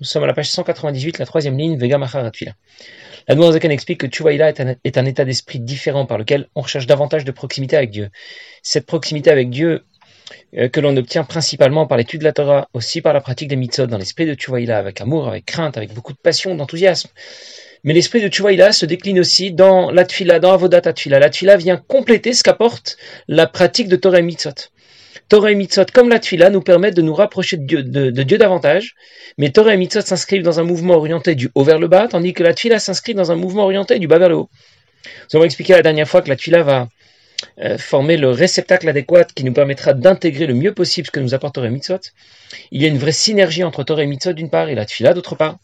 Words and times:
Nous 0.00 0.06
sommes 0.06 0.22
à 0.22 0.26
la 0.26 0.34
page 0.34 0.50
198, 0.50 1.18
la 1.18 1.26
troisième 1.26 1.58
ligne, 1.58 1.76
Vega 1.76 1.98
Macharatfila. 1.98 2.52
La 3.26 3.34
Noirzakan 3.34 3.70
explique 3.70 4.00
que 4.00 4.06
Tchouvaïla 4.06 4.50
est 4.84 4.98
un, 4.98 5.04
état 5.04 5.24
d'esprit 5.24 5.58
différent 5.58 6.06
par 6.06 6.16
lequel 6.16 6.46
on 6.54 6.60
recherche 6.60 6.86
davantage 6.86 7.24
de 7.24 7.32
proximité 7.32 7.76
avec 7.76 7.90
Dieu. 7.90 8.10
Cette 8.62 8.86
proximité 8.86 9.30
avec 9.30 9.50
Dieu 9.50 9.84
euh, 10.56 10.68
que 10.68 10.78
l'on 10.78 10.96
obtient 10.96 11.24
principalement 11.24 11.88
par 11.88 11.98
l'étude 11.98 12.20
de 12.20 12.24
la 12.24 12.32
Torah, 12.32 12.68
aussi 12.72 13.00
par 13.00 13.12
la 13.12 13.20
pratique 13.20 13.48
des 13.48 13.56
mitzvot, 13.56 13.86
dans 13.86 13.98
l'esprit 13.98 14.26
de 14.26 14.34
Tchouvaïla, 14.34 14.78
avec 14.78 15.00
amour, 15.00 15.26
avec 15.26 15.44
crainte, 15.44 15.76
avec 15.76 15.92
beaucoup 15.92 16.12
de 16.12 16.18
passion, 16.18 16.54
d'enthousiasme. 16.54 17.10
Mais 17.82 17.92
l'esprit 17.92 18.22
de 18.22 18.28
Tchouvaïla 18.28 18.72
se 18.72 18.86
décline 18.86 19.18
aussi 19.18 19.50
dans 19.50 19.90
la 19.90 20.04
Tfila, 20.04 20.38
dans 20.38 20.52
Avodat 20.52 20.92
Tfila. 20.92 21.18
La 21.18 21.30
Tfila 21.30 21.56
vient 21.56 21.76
compléter 21.76 22.32
ce 22.32 22.44
qu'apporte 22.44 22.96
la 23.26 23.48
pratique 23.48 23.88
de 23.88 23.96
Torah 23.96 24.20
et 24.20 24.22
mitzvot. 24.22 24.70
Torah 25.28 25.52
et 25.52 25.54
mitzvot, 25.54 25.86
comme 25.92 26.08
la 26.08 26.18
Tfila, 26.18 26.50
nous 26.50 26.60
permettent 26.60 26.96
de 26.96 27.02
nous 27.02 27.14
rapprocher 27.14 27.56
de 27.56 28.22
Dieu, 28.22 28.38
davantage, 28.38 28.94
mais 29.38 29.50
Torah 29.50 29.74
et 29.74 29.76
mitzvot 29.76 30.02
s'inscrivent 30.02 30.42
dans 30.42 30.60
un 30.60 30.64
mouvement 30.64 30.94
orienté 30.94 31.34
du 31.34 31.50
haut 31.54 31.64
vers 31.64 31.78
le 31.78 31.88
bas, 31.88 32.08
tandis 32.08 32.32
que 32.32 32.42
la 32.42 32.54
Tfila 32.54 32.78
s'inscrit 32.78 33.14
dans 33.14 33.32
un 33.32 33.36
mouvement 33.36 33.64
orienté 33.64 33.98
du 33.98 34.06
bas 34.06 34.18
vers 34.18 34.28
le 34.28 34.36
haut. 34.36 34.50
Nous 35.04 35.36
avons 35.36 35.44
expliqué 35.44 35.72
la 35.72 35.82
dernière 35.82 36.08
fois 36.08 36.22
que 36.22 36.28
la 36.28 36.36
Tfila 36.36 36.62
va 36.62 36.88
euh, 37.60 37.78
former 37.78 38.16
le 38.16 38.30
réceptacle 38.30 38.88
adéquat 38.88 39.24
qui 39.24 39.44
nous 39.44 39.52
permettra 39.52 39.92
d'intégrer 39.92 40.46
le 40.46 40.54
mieux 40.54 40.72
possible 40.72 41.06
ce 41.06 41.10
que 41.10 41.20
nous 41.20 41.34
apporte 41.34 41.54
Torah 41.54 41.66
et 41.66 41.70
mitzvot. 41.70 42.00
Il 42.70 42.82
y 42.82 42.84
a 42.84 42.88
une 42.88 42.98
vraie 42.98 43.12
synergie 43.12 43.64
entre 43.64 43.84
Torah 43.84 44.02
et 44.02 44.06
mitzvot 44.06 44.32
d'une 44.32 44.50
part 44.50 44.68
et 44.68 44.74
la 44.74 44.86
Tfila 44.86 45.14
d'autre 45.14 45.34
part. 45.34 45.58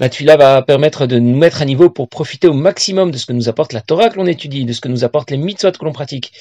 La 0.00 0.08
tuila 0.08 0.36
va 0.36 0.62
permettre 0.62 1.06
de 1.06 1.18
nous 1.18 1.36
mettre 1.36 1.60
à 1.60 1.64
niveau 1.64 1.90
pour 1.90 2.08
profiter 2.08 2.46
au 2.46 2.52
maximum 2.52 3.10
de 3.10 3.18
ce 3.18 3.26
que 3.26 3.32
nous 3.32 3.48
apporte 3.48 3.72
la 3.72 3.80
Torah 3.80 4.10
que 4.10 4.16
l'on 4.16 4.26
étudie, 4.26 4.64
de 4.64 4.72
ce 4.72 4.80
que 4.80 4.86
nous 4.86 5.02
apporte 5.02 5.32
les 5.32 5.36
mitzvot 5.36 5.72
que 5.72 5.84
l'on 5.84 5.92
pratique. 5.92 6.32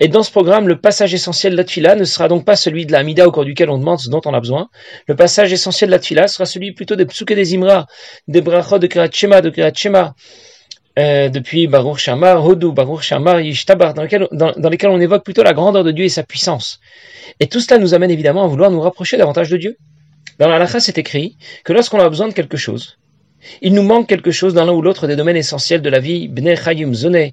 Et 0.00 0.08
dans 0.08 0.22
ce 0.22 0.30
programme, 0.30 0.68
le 0.68 0.78
passage 0.78 1.14
essentiel 1.14 1.52
de 1.52 1.56
la 1.56 1.64
tuila 1.64 1.94
ne 1.94 2.04
sera 2.04 2.28
donc 2.28 2.44
pas 2.44 2.56
celui 2.56 2.84
de 2.84 2.92
la 2.92 3.02
au 3.26 3.32
cours 3.32 3.46
duquel 3.46 3.70
on 3.70 3.78
demande 3.78 4.00
ce 4.00 4.10
dont 4.10 4.20
on 4.26 4.34
a 4.34 4.40
besoin. 4.40 4.68
Le 5.06 5.16
passage 5.16 5.50
essentiel 5.50 5.88
de 5.88 5.92
la 5.92 5.98
tuila 5.98 6.28
sera 6.28 6.44
celui 6.44 6.72
plutôt 6.72 6.94
des 6.94 7.06
psuke 7.06 7.32
des 7.32 7.54
imra, 7.54 7.86
des 8.28 8.42
brachot 8.42 8.78
de 8.78 8.86
Kirat 8.86 9.08
Shema, 9.10 9.40
de 9.40 9.48
Kirat 9.48 9.72
Shema, 9.74 10.14
euh, 10.98 11.30
depuis 11.30 11.68
Baruch 11.68 12.00
Shamar, 12.00 12.44
Hodou, 12.44 12.72
Baruch 12.72 13.00
Shamar, 13.00 13.40
Yishtabar, 13.40 13.94
dans, 13.94 14.06
dans, 14.30 14.68
lesquels 14.68 14.90
on 14.90 15.00
évoque 15.00 15.24
plutôt 15.24 15.42
la 15.42 15.54
grandeur 15.54 15.84
de 15.84 15.90
Dieu 15.90 16.04
et 16.04 16.10
sa 16.10 16.22
puissance. 16.22 16.80
Et 17.40 17.46
tout 17.46 17.60
cela 17.60 17.78
nous 17.78 17.94
amène 17.94 18.10
évidemment 18.10 18.44
à 18.44 18.46
vouloir 18.46 18.70
nous 18.70 18.80
rapprocher 18.82 19.16
davantage 19.16 19.48
de 19.48 19.56
Dieu. 19.56 19.78
Dans 20.38 20.48
la 20.48 20.66
c'est 20.66 20.96
écrit 20.96 21.36
que 21.64 21.74
lorsqu'on 21.74 22.00
a 22.00 22.08
besoin 22.08 22.26
de 22.26 22.32
quelque 22.32 22.56
chose, 22.56 22.96
il 23.62 23.74
nous 23.74 23.82
manque 23.82 24.08
quelque 24.08 24.30
chose 24.30 24.54
dans 24.54 24.64
l'un 24.64 24.72
ou 24.72 24.82
l'autre 24.82 25.06
des 25.06 25.16
domaines 25.16 25.36
essentiels 25.36 25.82
de 25.82 25.90
la 25.90 26.00
vie, 26.00 26.28
bnei 26.28 26.56
chayim 26.56 26.92
zoné, 26.94 27.32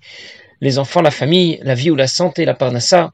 les 0.62 0.80
enfants, 0.80 1.02
la 1.02 1.12
famille, 1.12 1.60
la 1.64 1.76
vie 1.76 1.92
ou 1.92 1.96
la 1.96 2.08
santé, 2.08 2.46
la 2.46 2.54
parnassa, 2.54 3.14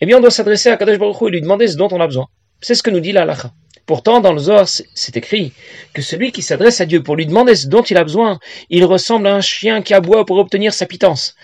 eh 0.00 0.06
bien 0.06 0.18
on 0.18 0.20
doit 0.20 0.30
s'adresser 0.30 0.68
à 0.68 0.76
Kadosh 0.76 0.98
Baruch 0.98 1.20
Hu 1.20 1.28
et 1.28 1.30
lui 1.30 1.40
demander 1.40 1.68
ce 1.68 1.76
dont 1.76 1.88
on 1.90 2.00
a 2.00 2.06
besoin. 2.06 2.26
C'est 2.60 2.74
ce 2.74 2.82
que 2.82 2.90
nous 2.90 3.00
dit 3.00 3.12
la 3.12 3.22
halakha. 3.22 3.52
Pourtant, 3.86 4.20
dans 4.20 4.32
le 4.32 4.38
Zohar, 4.38 4.68
c'est 4.68 5.16
écrit 5.16 5.52
que 5.92 6.02
celui 6.02 6.30
qui 6.30 6.42
s'adresse 6.42 6.80
à 6.80 6.86
Dieu 6.86 7.02
pour 7.02 7.16
lui 7.16 7.26
demander 7.26 7.56
ce 7.56 7.66
dont 7.66 7.82
il 7.82 7.96
a 7.96 8.04
besoin, 8.04 8.38
il 8.70 8.84
ressemble 8.84 9.26
à 9.26 9.34
un 9.34 9.40
chien 9.40 9.82
qui 9.82 9.92
aboie 9.92 10.24
pour 10.24 10.38
obtenir 10.38 10.72
sa 10.72 10.86
pitance. 10.86 11.34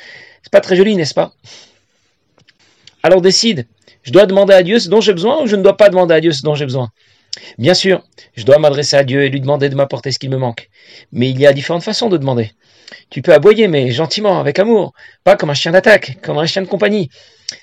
C'est 0.42 0.52
pas 0.52 0.60
très 0.60 0.76
joli, 0.76 0.94
n'est-ce 0.94 1.14
pas? 1.14 1.32
Alors 3.02 3.20
décide, 3.20 3.66
je 4.02 4.12
dois 4.12 4.26
demander 4.26 4.54
à 4.54 4.62
Dieu 4.62 4.78
ce 4.78 4.88
dont 4.88 5.00
j'ai 5.00 5.12
besoin 5.12 5.42
ou 5.42 5.46
je 5.46 5.56
ne 5.56 5.62
dois 5.62 5.76
pas 5.76 5.88
demander 5.88 6.14
à 6.14 6.20
Dieu 6.20 6.30
ce 6.32 6.42
dont 6.42 6.54
j'ai 6.54 6.64
besoin? 6.64 6.90
Bien 7.58 7.74
sûr, 7.74 8.02
je 8.36 8.44
dois 8.44 8.58
m'adresser 8.58 8.96
à 8.96 9.04
Dieu 9.04 9.24
et 9.24 9.28
lui 9.28 9.40
demander 9.40 9.68
de 9.68 9.74
m'apporter 9.74 10.12
ce 10.12 10.18
qui 10.18 10.28
me 10.28 10.36
manque. 10.36 10.70
Mais 11.12 11.30
il 11.30 11.38
y 11.40 11.46
a 11.46 11.52
différentes 11.52 11.82
façons 11.82 12.08
de 12.08 12.16
demander. 12.16 12.52
Tu 13.10 13.22
peux 13.22 13.32
aboyer, 13.32 13.68
mais 13.68 13.90
gentiment, 13.90 14.40
avec 14.40 14.58
amour, 14.58 14.92
pas 15.24 15.36
comme 15.36 15.50
un 15.50 15.54
chien 15.54 15.72
d'attaque, 15.72 16.18
comme 16.22 16.38
un 16.38 16.46
chien 16.46 16.62
de 16.62 16.66
compagnie. 16.66 17.10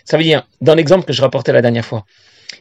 Ça 0.03 0.17
veut 0.17 0.23
dire, 0.23 0.47
dans 0.61 0.75
l'exemple 0.75 1.05
que 1.05 1.13
je 1.13 1.21
rapportais 1.21 1.51
la 1.53 1.61
dernière 1.61 1.85
fois, 1.85 2.05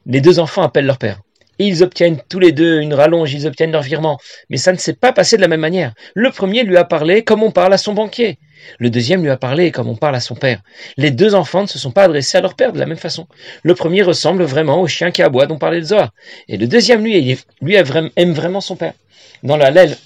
les 0.06 0.20
deux 0.20 0.38
enfants 0.38 0.62
appellent 0.62 0.86
leur 0.86 0.98
père. 0.98 1.20
Ils 1.58 1.82
obtiennent 1.82 2.20
tous 2.28 2.38
les 2.38 2.52
deux 2.52 2.80
une 2.80 2.94
rallonge, 2.94 3.32
ils 3.32 3.46
obtiennent 3.46 3.72
leur 3.72 3.82
virement. 3.82 4.18
Mais 4.50 4.56
ça 4.56 4.72
ne 4.72 4.78
s'est 4.78 4.94
pas 4.94 5.12
passé 5.12 5.36
de 5.36 5.42
la 5.42 5.48
même 5.48 5.60
manière. 5.60 5.92
Le 6.14 6.30
premier 6.30 6.64
lui 6.64 6.76
a 6.76 6.84
parlé 6.84 7.22
comme 7.22 7.42
on 7.42 7.50
parle 7.50 7.72
à 7.72 7.78
son 7.78 7.92
banquier. 7.92 8.38
Le 8.78 8.90
deuxième 8.90 9.22
lui 9.22 9.30
a 9.30 9.36
parlé 9.36 9.70
comme 9.70 9.88
on 9.88 9.96
parle 9.96 10.16
à 10.16 10.20
son 10.20 10.34
père. 10.34 10.60
Les 10.96 11.10
deux 11.10 11.34
enfants 11.34 11.62
ne 11.62 11.66
se 11.66 11.78
sont 11.78 11.90
pas 11.90 12.04
adressés 12.04 12.38
à 12.38 12.40
leur 12.40 12.54
père 12.54 12.72
de 12.72 12.78
la 12.78 12.86
même 12.86 12.96
façon. 12.96 13.26
Le 13.62 13.74
premier 13.74 14.02
ressemble 14.02 14.44
vraiment 14.44 14.80
au 14.80 14.86
chien 14.86 15.10
qui 15.10 15.22
aboie 15.22 15.46
dont 15.46 15.58
parlait 15.58 15.80
le 15.80 15.86
Zohar. 15.86 16.10
Et 16.48 16.56
le 16.56 16.66
deuxième, 16.66 17.04
lui, 17.04 17.38
lui 17.60 17.74
aime 17.74 18.32
vraiment 18.32 18.60
son 18.60 18.76
père. 18.76 18.94
Dans 19.42 19.56
la 19.56 19.70
Lel, 19.70 19.96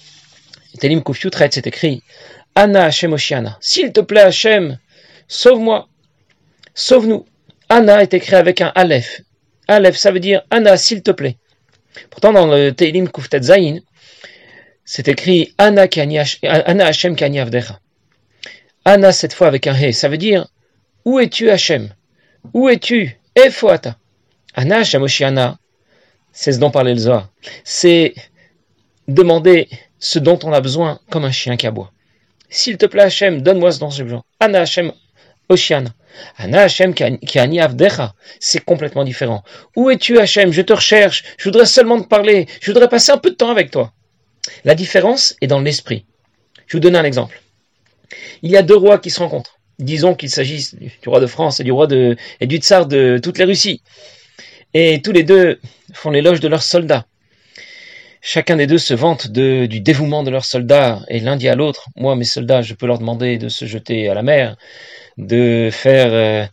Telim 0.79 1.01
traite, 1.03 1.53
c'est 1.53 1.67
écrit 1.67 2.03
Anna 2.55 2.85
Hashem 2.85 3.13
Oshiana. 3.13 3.57
S'il 3.61 3.91
te 3.91 4.01
plaît, 4.01 4.21
Hashem, 4.21 4.77
sauve-moi. 5.27 5.87
Sauve-nous. 6.73 7.25
Anna 7.69 8.01
est 8.01 8.13
écrit 8.13 8.35
avec 8.35 8.61
un 8.61 8.71
Aleph. 8.75 9.21
Aleph, 9.69 9.97
ça 9.97 10.11
veut 10.11 10.19
dire 10.19 10.41
Anna, 10.49 10.77
s'il 10.77 11.03
te 11.03 11.11
plaît. 11.11 11.37
Pourtant, 12.09 12.33
dans 12.33 12.47
le 12.47 12.71
Telim 12.71 13.07
Kuftet 13.07 13.43
Zayin, 13.43 13.79
c'est 14.83 15.07
écrit 15.07 15.53
Anna, 15.59 15.85
Anna 16.43 16.85
Hashem 16.87 17.15
Kani. 17.15 17.39
Anna 18.85 19.11
cette 19.11 19.33
fois 19.33 19.47
avec 19.47 19.67
un 19.67 19.75
He, 19.75 19.93
ça 19.93 20.09
veut 20.09 20.17
dire 20.17 20.47
Où 21.05 21.19
es-tu 21.19 21.51
Hachem 21.51 21.89
Où 22.53 22.67
es-tu? 22.69 23.15
Efoata 23.35 23.97
Anna 24.55 24.77
Hashem 24.77 25.03
Oshiana, 25.03 25.59
c'est 26.31 26.53
ce 26.53 26.59
dont 26.59 26.71
parlait 26.71 26.93
le 26.93 26.99
Zohar. 26.99 27.29
C'est 27.63 28.15
demander 29.07 29.69
ce 29.99 30.17
dont 30.17 30.39
on 30.43 30.51
a 30.51 30.61
besoin 30.61 30.99
comme 31.11 31.25
un 31.25 31.31
chien 31.31 31.55
qui 31.55 31.67
aboie. 31.67 31.91
S'il 32.49 32.77
te 32.77 32.87
plaît 32.87 33.03
Hachem, 33.03 33.43
donne-moi 33.43 33.71
ce 33.71 33.79
dont 33.79 33.91
j'ai 33.91 34.03
besoin. 34.03 34.23
Anna 34.39 34.61
Hashem 34.61 34.91
Oshiana. 35.49 35.93
Anna 36.37 36.61
Hashem 36.61 36.93
Kiani 36.93 37.59
Avdecha, 37.59 38.13
c'est 38.39 38.63
complètement 38.63 39.03
différent. 39.03 39.43
Où 39.75 39.89
es-tu 39.89 40.19
Hachem 40.19 40.51
Je 40.51 40.61
te 40.61 40.73
recherche, 40.73 41.23
je 41.37 41.45
voudrais 41.45 41.65
seulement 41.65 42.01
te 42.01 42.07
parler, 42.07 42.47
je 42.61 42.71
voudrais 42.71 42.89
passer 42.89 43.11
un 43.11 43.17
peu 43.17 43.31
de 43.31 43.35
temps 43.35 43.49
avec 43.49 43.71
toi. 43.71 43.93
La 44.63 44.75
différence 44.75 45.35
est 45.41 45.47
dans 45.47 45.61
l'esprit. 45.61 46.05
Je 46.67 46.77
vous 46.77 46.81
donne 46.81 46.95
un 46.95 47.03
exemple. 47.03 47.41
Il 48.41 48.51
y 48.51 48.57
a 48.57 48.61
deux 48.61 48.75
rois 48.75 48.99
qui 48.99 49.09
se 49.09 49.19
rencontrent. 49.19 49.59
Disons 49.79 50.13
qu'il 50.13 50.29
s'agisse 50.29 50.75
du 50.75 50.91
roi 51.07 51.19
de 51.19 51.25
France 51.25 51.59
et 51.59 51.63
du 51.63 51.71
roi 51.71 51.87
et 52.39 52.47
du 52.47 52.57
tsar 52.57 52.85
de 52.85 53.19
toutes 53.21 53.37
les 53.37 53.45
Russies. 53.45 53.81
Et 54.73 55.01
tous 55.01 55.11
les 55.11 55.23
deux 55.23 55.59
font 55.93 56.11
l'éloge 56.11 56.39
de 56.41 56.47
leurs 56.47 56.63
soldats. 56.63 57.05
Chacun 58.21 58.57
des 58.57 58.67
deux 58.67 58.77
se 58.77 58.93
vante 58.93 59.27
du 59.31 59.79
dévouement 59.79 60.23
de 60.23 60.29
leurs 60.29 60.43
soldats, 60.43 60.99
et 61.07 61.21
l'un 61.21 61.37
dit 61.37 61.47
à 61.47 61.55
l'autre, 61.55 61.87
moi 61.95 62.15
mes 62.17 62.25
soldats, 62.25 62.61
je 62.61 62.73
peux 62.73 62.85
leur 62.85 62.99
demander 62.99 63.37
de 63.37 63.47
se 63.47 63.65
jeter 63.65 64.09
à 64.09 64.13
la 64.13 64.23
mer, 64.23 64.57
de 65.17 65.69
faire, 65.71 66.09
euh, 66.11 66.45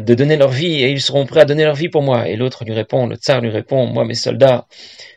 de 0.00 0.14
donner 0.14 0.36
leur 0.36 0.50
vie, 0.50 0.82
et 0.82 0.90
ils 0.90 1.00
seront 1.00 1.24
prêts 1.24 1.40
à 1.40 1.44
donner 1.46 1.64
leur 1.64 1.74
vie 1.74 1.88
pour 1.88 2.02
moi. 2.02 2.28
Et 2.28 2.36
l'autre 2.36 2.64
lui 2.66 2.74
répond, 2.74 3.06
le 3.06 3.16
tsar 3.16 3.40
lui 3.40 3.48
répond, 3.48 3.86
moi 3.86 4.04
mes 4.04 4.14
soldats, 4.14 4.66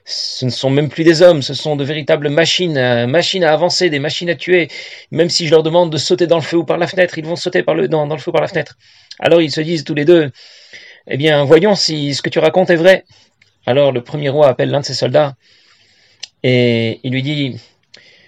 ce 0.06 0.46
ne 0.46 0.50
sont 0.50 0.70
même 0.70 0.88
plus 0.88 1.04
des 1.04 1.22
hommes, 1.22 1.42
ce 1.42 1.54
sont 1.54 1.76
de 1.76 1.84
véritables 1.84 2.30
machines, 2.30 2.78
euh, 2.78 3.06
machines 3.06 3.44
à 3.44 3.52
avancer, 3.52 3.90
des 3.90 4.00
machines 4.00 4.30
à 4.30 4.36
tuer. 4.36 4.70
Même 5.12 5.30
si 5.30 5.46
je 5.46 5.52
leur 5.52 5.62
demande 5.62 5.92
de 5.92 5.98
sauter 5.98 6.26
dans 6.26 6.38
le 6.38 6.42
feu 6.42 6.58
ou 6.58 6.64
par 6.64 6.78
la 6.78 6.88
fenêtre, 6.88 7.18
ils 7.18 7.26
vont 7.26 7.36
sauter 7.36 7.64
dans, 7.64 8.08
dans 8.08 8.16
le 8.16 8.22
feu 8.22 8.32
par 8.32 8.42
la 8.42 8.48
fenêtre. 8.48 8.78
Alors 9.20 9.42
ils 9.42 9.52
se 9.52 9.62
disent 9.62 9.84
tous 9.84 9.94
les 9.94 10.06
deux, 10.06 10.32
eh 11.08 11.18
bien, 11.18 11.44
voyons 11.44 11.76
si 11.76 12.14
ce 12.14 12.22
que 12.22 12.30
tu 12.30 12.40
racontes 12.40 12.70
est 12.70 12.76
vrai. 12.78 13.04
Alors 13.66 13.92
le 13.92 14.02
premier 14.02 14.30
roi 14.30 14.48
appelle 14.48 14.70
l'un 14.70 14.80
de 14.80 14.86
ses 14.86 14.94
soldats 14.94 15.36
et 16.44 17.00
il 17.04 17.12
lui 17.12 17.24
dit, 17.24 17.60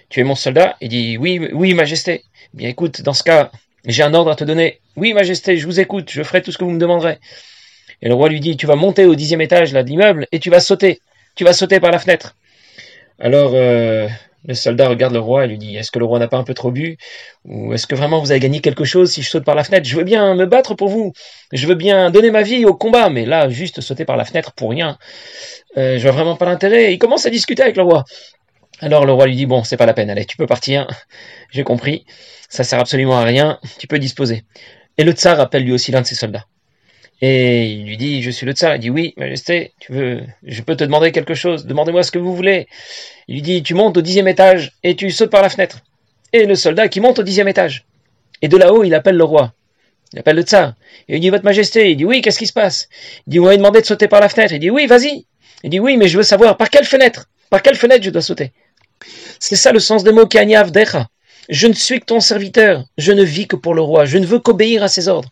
tu 0.09 0.19
es 0.19 0.23
mon 0.23 0.35
soldat? 0.35 0.77
Il 0.81 0.89
dit, 0.89 1.17
oui, 1.17 1.49
oui, 1.53 1.73
majesté. 1.73 2.23
Bien 2.53 2.69
écoute, 2.69 3.01
dans 3.01 3.13
ce 3.13 3.23
cas, 3.23 3.51
j'ai 3.85 4.03
un 4.03 4.13
ordre 4.13 4.31
à 4.31 4.35
te 4.35 4.43
donner. 4.43 4.79
Oui, 4.95 5.13
majesté, 5.13 5.57
je 5.57 5.65
vous 5.65 5.79
écoute, 5.79 6.11
je 6.11 6.23
ferai 6.23 6.41
tout 6.41 6.51
ce 6.51 6.57
que 6.57 6.63
vous 6.63 6.71
me 6.71 6.79
demanderez. 6.79 7.17
Et 8.01 8.07
le 8.07 8.13
roi 8.13 8.29
lui 8.29 8.39
dit, 8.39 8.57
tu 8.57 8.65
vas 8.65 8.75
monter 8.75 9.05
au 9.05 9.15
dixième 9.15 9.41
étage 9.41 9.73
là, 9.73 9.83
de 9.83 9.89
l'immeuble 9.89 10.27
et 10.31 10.39
tu 10.39 10.49
vas 10.49 10.59
sauter 10.59 10.99
tu 11.35 11.43
vas 11.43 11.53
sauter 11.53 11.79
par 11.79 11.91
la 11.91 11.99
fenêtre. 11.99 12.35
Alors 13.19 13.51
euh, 13.53 14.07
le 14.45 14.53
soldat 14.53 14.89
regarde 14.89 15.13
le 15.13 15.19
roi 15.19 15.45
et 15.45 15.47
lui 15.47 15.57
dit 15.57 15.75
Est-ce 15.77 15.91
que 15.91 15.99
le 15.99 16.05
roi 16.05 16.19
n'a 16.19 16.27
pas 16.27 16.37
un 16.37 16.43
peu 16.43 16.53
trop 16.53 16.71
bu? 16.71 16.97
Ou 17.45 17.73
est-ce 17.73 17.87
que 17.87 17.95
vraiment 17.95 18.19
vous 18.19 18.31
avez 18.31 18.39
gagné 18.39 18.59
quelque 18.59 18.83
chose 18.83 19.11
si 19.11 19.21
je 19.21 19.29
saute 19.29 19.45
par 19.45 19.55
la 19.55 19.63
fenêtre? 19.63 19.87
Je 19.87 19.95
veux 19.95 20.03
bien 20.03 20.35
me 20.35 20.45
battre 20.45 20.75
pour 20.75 20.89
vous. 20.89 21.13
Je 21.51 21.65
veux 21.67 21.75
bien 21.75 22.09
donner 22.09 22.31
ma 22.31 22.41
vie 22.41 22.65
au 22.65 22.73
combat, 22.73 23.09
mais 23.09 23.25
là, 23.25 23.49
juste 23.49 23.81
sauter 23.81 24.05
par 24.05 24.17
la 24.17 24.25
fenêtre 24.25 24.51
pour 24.53 24.71
rien, 24.71 24.97
euh, 25.77 25.97
je 25.97 26.03
vois 26.03 26.11
vraiment 26.11 26.35
pas 26.35 26.45
l'intérêt. 26.45 26.93
Il 26.93 26.99
commence 26.99 27.25
à 27.25 27.29
discuter 27.29 27.63
avec 27.63 27.77
le 27.77 27.83
roi. 27.83 28.03
Alors 28.81 29.05
le 29.05 29.13
roi 29.13 29.27
lui 29.27 29.35
dit 29.35 29.45
Bon, 29.45 29.63
c'est 29.63 29.77
pas 29.77 29.85
la 29.85 29.93
peine, 29.93 30.09
allez, 30.09 30.25
tu 30.25 30.37
peux 30.37 30.47
partir. 30.47 30.87
J'ai 31.51 31.63
compris. 31.63 32.05
Ça 32.49 32.63
sert 32.63 32.79
absolument 32.79 33.17
à 33.17 33.23
rien. 33.23 33.59
Tu 33.79 33.87
peux 33.87 33.99
disposer. 33.99 34.43
Et 34.97 35.03
le 35.03 35.13
tsar 35.13 35.39
appelle 35.39 35.63
lui 35.63 35.73
aussi 35.73 35.91
l'un 35.91 36.01
de 36.01 36.07
ses 36.07 36.15
soldats. 36.15 36.45
Et 37.21 37.67
il 37.67 37.85
lui 37.85 37.97
dit, 37.97 38.21
je 38.21 38.31
suis 38.31 38.45
le 38.45 38.51
tsar. 38.51 38.75
Il 38.75 38.79
dit, 38.79 38.89
oui, 38.89 39.13
majesté, 39.17 39.73
tu 39.79 39.93
veux, 39.93 40.23
je 40.43 40.61
peux 40.61 40.75
te 40.75 40.83
demander 40.83 41.11
quelque 41.11 41.35
chose. 41.35 41.65
Demandez-moi 41.65 42.03
ce 42.03 42.11
que 42.11 42.19
vous 42.19 42.35
voulez. 42.35 42.67
Il 43.27 43.35
lui 43.35 43.41
dit, 43.41 43.63
tu 43.63 43.75
montes 43.75 43.95
au 43.95 44.01
dixième 44.01 44.27
étage 44.27 44.73
et 44.83 44.95
tu 44.95 45.09
sautes 45.09 45.29
par 45.29 45.41
la 45.41 45.49
fenêtre. 45.49 45.79
Et 46.33 46.45
le 46.45 46.55
soldat 46.55 46.87
qui 46.89 46.99
monte 46.99 47.19
au 47.19 47.23
dixième 47.23 47.47
étage. 47.47 47.85
Et 48.41 48.47
de 48.49 48.57
là-haut, 48.57 48.83
il 48.83 48.93
appelle 48.93 49.15
le 49.15 49.23
roi. 49.23 49.53
Il 50.11 50.19
appelle 50.19 50.35
le 50.35 50.41
tsar. 50.41 50.73
Et 51.07 51.15
il 51.15 51.19
dit, 51.21 51.29
votre 51.29 51.45
majesté. 51.45 51.91
Il 51.91 51.97
dit, 51.97 52.05
oui, 52.05 52.21
qu'est-ce 52.21 52.39
qui 52.39 52.47
se 52.47 52.53
passe? 52.53 52.89
Il 53.27 53.31
dit, 53.31 53.39
on 53.39 53.45
m'a 53.45 53.55
demandé 53.55 53.79
de 53.81 53.85
sauter 53.85 54.07
par 54.07 54.19
la 54.19 54.29
fenêtre. 54.29 54.53
Il 54.53 54.59
dit, 54.59 54.69
oui, 54.69 54.85
vas-y. 54.85 55.25
Il 55.63 55.69
dit, 55.69 55.79
oui, 55.79 55.95
mais 55.95 56.07
je 56.07 56.17
veux 56.17 56.23
savoir 56.23 56.57
par 56.57 56.69
quelle 56.69 56.85
fenêtre? 56.85 57.29
Par 57.49 57.61
quelle 57.61 57.75
fenêtre 57.75 58.03
je 58.03 58.09
dois 58.09 58.21
sauter? 58.21 58.51
C'est 59.39 59.55
ça 59.55 59.71
le 59.71 59.79
sens 59.79 60.03
des 60.03 60.11
mots 60.11 60.27
Kanyav 60.27 60.71
Decha. 60.71 61.07
Je 61.49 61.67
ne 61.67 61.73
suis 61.73 61.99
que 61.99 62.05
ton 62.05 62.19
serviteur. 62.19 62.83
Je 62.97 63.11
ne 63.11 63.23
vis 63.23 63.47
que 63.47 63.55
pour 63.55 63.73
le 63.73 63.81
roi. 63.81 64.05
Je 64.05 64.17
ne 64.17 64.25
veux 64.25 64.39
qu'obéir 64.39 64.83
à 64.83 64.87
ses 64.87 65.07
ordres. 65.07 65.29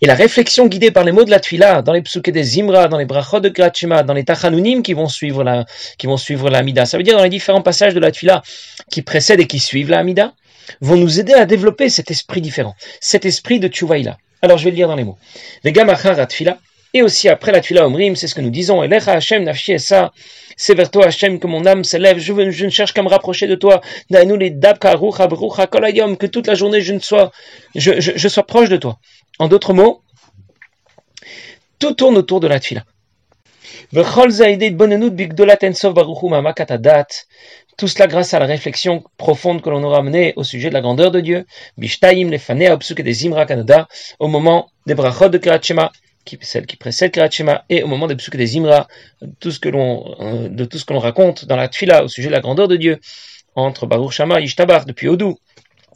Et 0.00 0.06
la 0.06 0.14
réflexion 0.14 0.68
guidée 0.68 0.92
par 0.92 1.02
les 1.02 1.10
mots 1.10 1.24
de 1.24 1.30
la 1.30 1.40
Tfila, 1.40 1.82
dans 1.82 1.92
les 1.92 2.02
psuké 2.02 2.30
des 2.30 2.44
Zimra, 2.44 2.86
dans 2.86 2.98
les 2.98 3.04
brachot 3.04 3.40
de 3.40 3.48
Gratchema, 3.48 4.04
dans 4.04 4.14
les 4.14 4.24
Tachanunim 4.24 4.82
qui 4.82 4.94
vont 4.94 5.08
suivre 5.08 5.42
la, 5.42 5.64
ça 6.86 6.96
veut 6.96 7.02
dire 7.02 7.16
dans 7.16 7.24
les 7.24 7.28
différents 7.28 7.62
passages 7.62 7.94
de 7.94 8.00
la 8.00 8.12
Tfila 8.12 8.42
qui 8.92 9.02
précèdent 9.02 9.40
et 9.40 9.48
qui 9.48 9.58
suivent 9.58 9.90
la 9.90 9.98
Amida, 9.98 10.34
vont 10.80 10.96
nous 10.96 11.18
aider 11.18 11.34
à 11.34 11.46
développer 11.46 11.88
cet 11.88 12.12
esprit 12.12 12.40
différent, 12.40 12.76
cet 13.00 13.24
esprit 13.24 13.58
de 13.58 13.66
Tchouvaïla. 13.66 14.18
Alors 14.40 14.56
je 14.56 14.64
vais 14.64 14.70
le 14.70 14.76
lire 14.76 14.86
dans 14.86 14.94
les 14.94 15.02
mots. 15.02 15.18
Et 16.94 17.02
aussi 17.02 17.28
après 17.28 17.50
la 17.50 17.60
Tfila 17.60 17.86
Omrim, 17.86 18.14
c'est 18.14 18.28
ce 18.28 18.36
que 18.36 18.40
nous 18.40 18.50
disons, 18.50 18.84
Elecha 18.84 19.12
Hashem 19.12 19.42
Nafshi 19.42 19.76
c'est 20.60 20.74
vers 20.74 20.90
toi 20.90 21.06
Hashem 21.06 21.38
que 21.38 21.46
mon 21.46 21.64
âme 21.66 21.84
s'élève, 21.84 22.18
je, 22.18 22.32
ne 22.32 22.70
cherche 22.70 22.92
qu'à 22.92 23.02
me 23.02 23.08
rapprocher 23.08 23.46
de 23.46 23.54
toi, 23.54 23.80
que 24.10 26.26
toute 26.26 26.46
la 26.46 26.54
journée 26.54 26.80
je 26.80 26.94
ne 26.94 26.98
sois, 26.98 27.30
je, 27.74 28.00
je 28.00 28.28
sois 28.28 28.44
proche 28.44 28.68
de 28.68 28.76
toi. 28.76 28.98
En 29.38 29.48
d'autres 29.48 29.72
mots, 29.72 30.02
tout 31.78 31.94
tourne 31.94 32.16
autour 32.16 32.40
de 32.40 32.48
la 32.48 32.58
tfila. 32.58 32.84
Tout 37.76 37.86
cela 37.86 38.06
grâce 38.08 38.34
à 38.34 38.38
la 38.40 38.46
réflexion 38.46 39.04
profonde 39.16 39.62
que 39.62 39.70
l'on 39.70 39.84
aura 39.84 40.02
menée 40.02 40.32
au 40.36 40.42
sujet 40.42 40.68
de 40.68 40.74
la 40.74 40.80
grandeur 40.80 41.10
de 41.12 41.20
Dieu. 41.20 41.46
Au 44.18 44.28
moment 44.28 44.70
des 44.86 44.94
brachot 44.94 45.28
de 45.28 45.38
Kriyat 45.38 45.60
celle 46.42 46.66
qui 46.66 46.76
précède 46.76 47.12
Kriyat 47.12 47.64
et 47.68 47.82
au 47.82 47.86
moment 47.86 48.06
des 48.06 48.16
psuke 48.16 48.36
des 48.36 48.56
Imra, 48.58 48.88
euh, 49.22 49.26
de 49.26 50.64
tout 50.64 50.78
ce 50.78 50.84
que 50.84 50.92
l'on 50.92 50.98
raconte 50.98 51.44
dans 51.46 51.56
la 51.56 51.68
tfila 51.68 52.04
au 52.04 52.08
sujet 52.08 52.28
de 52.28 52.34
la 52.34 52.40
grandeur 52.40 52.68
de 52.68 52.76
Dieu, 52.76 52.98
entre 53.54 53.86
Baruch 53.86 54.12
Shama 54.12 54.40
et 54.40 54.44
Ishtabar, 54.44 54.84
depuis 54.84 55.08
Odou, 55.08 55.38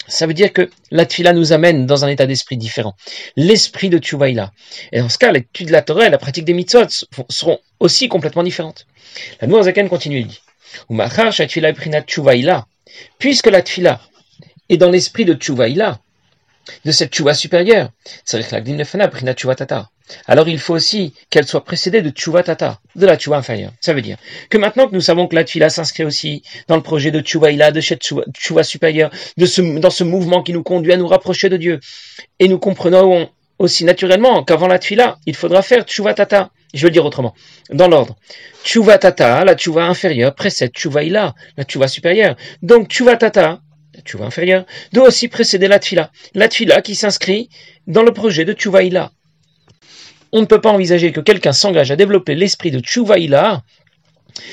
ça 0.09 0.27
veut 0.27 0.35
dire 0.35 0.53
que 0.53 0.71
la 0.91 1.07
tfila 1.07 1.33
nous 1.33 1.53
amène 1.53 1.87
dans 1.87 2.05
un 2.05 2.09
état 2.09 2.27
d'esprit 2.27 2.57
différent. 2.57 2.97
L'esprit 3.37 3.89
de 3.89 3.99
Tchouvaïla. 3.99 4.53
Et 4.91 5.01
dans 5.01 5.09
ce 5.09 5.19
cas, 5.19 5.33
l'étude 5.33 5.69
de 5.69 5.73
la 5.73 5.83
Torah 5.83 6.07
et 6.07 6.11
la 6.11 6.19
pratique 6.19 6.45
des 6.45 6.55
mitzvot 6.55 6.87
seront 7.29 7.61
aussi 7.81 8.09
complètement 8.09 8.43
différentes. 8.43 8.87
La 9.41 9.47
Noirzaken 9.47 9.89
continue, 9.89 10.21
il 10.21 10.27
dit, 10.27 10.41
puisque 13.19 13.47
la 13.47 13.63
tfila 13.63 14.01
est 14.69 14.77
dans 14.77 14.91
l'esprit 14.91 15.25
de 15.25 15.35
Tchouvaïla, 15.35 16.01
de 16.85 16.93
cette 16.93 17.13
tchouva 17.13 17.35
supérieure, 17.35 17.91
c'est-à-dire 18.25 18.49
que 18.49 19.27
la 19.27 19.55
tata, 19.55 19.91
alors 20.27 20.49
il 20.49 20.59
faut 20.59 20.75
aussi 20.75 21.15
qu'elle 21.31 21.47
soit 21.47 21.65
précédée 21.65 22.03
de 22.03 22.11
tchouva 22.11 22.43
tata, 22.43 22.81
de 22.97 23.07
la 23.07 23.17
tchouva 23.17 23.37
inférieure. 23.37 23.73
Ça 23.81 23.93
veut 23.93 24.03
dire 24.03 24.19
que 24.51 24.59
maintenant 24.59 24.89
que 24.89 24.95
nous 24.95 25.01
savons 25.01 25.27
que 25.27 25.35
la 25.35 25.45
tfila 25.45 25.71
s'inscrit 25.71 26.05
aussi 26.05 26.43
dans 26.69 26.77
le 26.77 26.83
projet 26.83 27.11
de 27.11 27.21
tchouva 27.21 27.53
de 27.53 27.81
tchouva 27.81 28.63
supérieure, 28.63 29.11
dans 29.37 29.91
ce 29.91 30.05
mouvement 30.05 30.43
qui 30.43 30.53
nous 30.53 30.63
conduit 30.63 30.93
à 30.93 30.97
nous 30.97 31.07
rapprocher 31.07 31.49
de 31.49 31.57
Dieu, 31.57 31.81
et 32.39 32.49
nous 32.49 32.59
comprenons 32.59 33.29
aussi 33.59 33.85
naturellement 33.85 34.43
qu'avant 34.43 34.67
la 34.67 34.79
tfila, 34.79 35.19
il 35.27 35.37
faudra 35.37 35.63
faire 35.63 35.85
tchouva 35.85 36.15
tata. 36.15 36.51
Je 36.75 36.87
veux 36.87 36.91
dire 36.91 37.05
autrement, 37.05 37.35
dans 37.71 37.87
l'ordre. 37.87 38.17
Tchouva 38.65 38.99
tata, 38.99 39.45
la 39.45 39.55
tchouva 39.55 39.85
inférieure, 39.85 40.35
précède 40.35 40.73
tchouva 40.73 41.03
la 41.05 41.35
tchouva 41.65 41.87
supérieure. 41.87 42.35
Donc 42.63 42.89
tchouva 42.89 43.17
tata, 43.17 43.61
la 43.95 44.01
tchouva 44.01 44.25
inférieure, 44.25 44.65
doit 44.93 45.09
aussi 45.09 45.29
précéder 45.29 45.69
la 45.69 45.79
tfila. 45.79 46.11
La 46.35 46.49
tfila 46.49 46.81
qui 46.81 46.95
s'inscrit 46.95 47.51
dans 47.87 48.03
le 48.03 48.13
projet 48.13 48.45
de 48.45 48.55
tchouva 48.55 48.81
on 50.33 50.41
ne 50.41 50.47
peut 50.47 50.61
pas 50.61 50.71
envisager 50.71 51.13
que 51.13 51.21
quelqu'un 51.21 51.53
s'engage 51.53 51.91
à 51.91 51.97
développer 51.97 52.35
l'esprit 52.35 52.71
de 52.71 52.81
Tchouvaïla, 52.81 53.63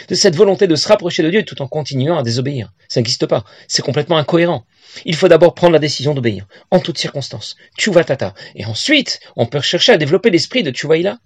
de 0.09 0.15
cette 0.15 0.35
volonté 0.35 0.67
de 0.67 0.75
se 0.75 0.87
rapprocher 0.87 1.23
de 1.23 1.29
Dieu 1.29 1.43
tout 1.43 1.61
en 1.61 1.67
continuant 1.67 2.17
à 2.17 2.23
désobéir. 2.23 2.73
Ça 2.89 2.99
n'existe 2.99 3.25
pas. 3.25 3.45
C'est 3.67 3.81
complètement 3.81 4.17
incohérent. 4.17 4.65
Il 5.05 5.15
faut 5.15 5.27
d'abord 5.27 5.53
prendre 5.53 5.73
la 5.73 5.79
décision 5.79 6.13
d'obéir, 6.13 6.47
en 6.71 6.79
toutes 6.79 6.97
circonstances. 6.97 7.55
Tchouvatata. 7.77 8.33
Et 8.55 8.65
ensuite, 8.65 9.19
on 9.37 9.45
peut 9.45 9.61
chercher 9.61 9.93
à 9.93 9.97
développer 9.97 10.29
l'esprit 10.29 10.63
de 10.63 10.71
Tchouvaïla. 10.71 11.19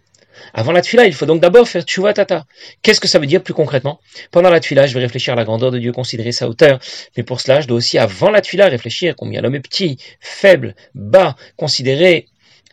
Avant 0.53 0.71
la 0.71 0.81
tfila, 0.81 1.05
il 1.05 1.13
faut 1.13 1.25
donc 1.25 1.41
d'abord 1.41 1.67
faire 1.67 1.83
tchouvatata. 1.83 2.45
Qu'est-ce 2.81 3.00
que 3.00 3.07
ça 3.07 3.19
veut 3.19 3.27
dire 3.27 3.44
plus 3.44 3.53
concrètement? 3.53 4.00
Pendant 4.31 4.50
la 4.50 4.59
tfila, 4.59 4.88
je 4.88 4.94
vais 4.94 5.00
réfléchir 5.00 5.33
à 5.33 5.35
la 5.35 5.44
grandeur 5.44 5.71
de 5.71 5.77
Dieu, 5.77 5.91
considérer 5.91 6.31
sa 6.31 6.50
hauteur. 6.50 6.79
Mais 7.15 7.23
pour 7.23 7.39
cela, 7.39 7.61
je 7.61 7.67
dois 7.67 7.77
aussi, 7.77 7.97
avant 7.97 8.31
la 8.31 8.41
tfila, 8.41 8.67
réfléchir 8.67 9.15
combien 9.15 9.41
l'homme 9.41 9.55
est 9.55 9.59
petit, 9.61 9.97
faible, 10.19 10.75
bas, 10.95 11.35
considérer 11.55 12.27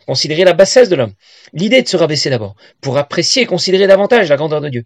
considérer 0.05 0.43
la 0.43 0.53
bassesse 0.53 0.89
de 0.89 0.95
l'homme. 0.95 1.13
L'idée 1.53 1.81
de 1.81 1.87
se 1.87 1.97
rabaisser 1.97 2.29
d'abord, 2.29 2.55
pour 2.81 2.97
apprécier 2.97 3.43
et 3.43 3.45
considérer 3.45 3.87
davantage 3.87 4.29
la 4.29 4.37
grandeur 4.37 4.61
de 4.61 4.69
Dieu. 4.69 4.85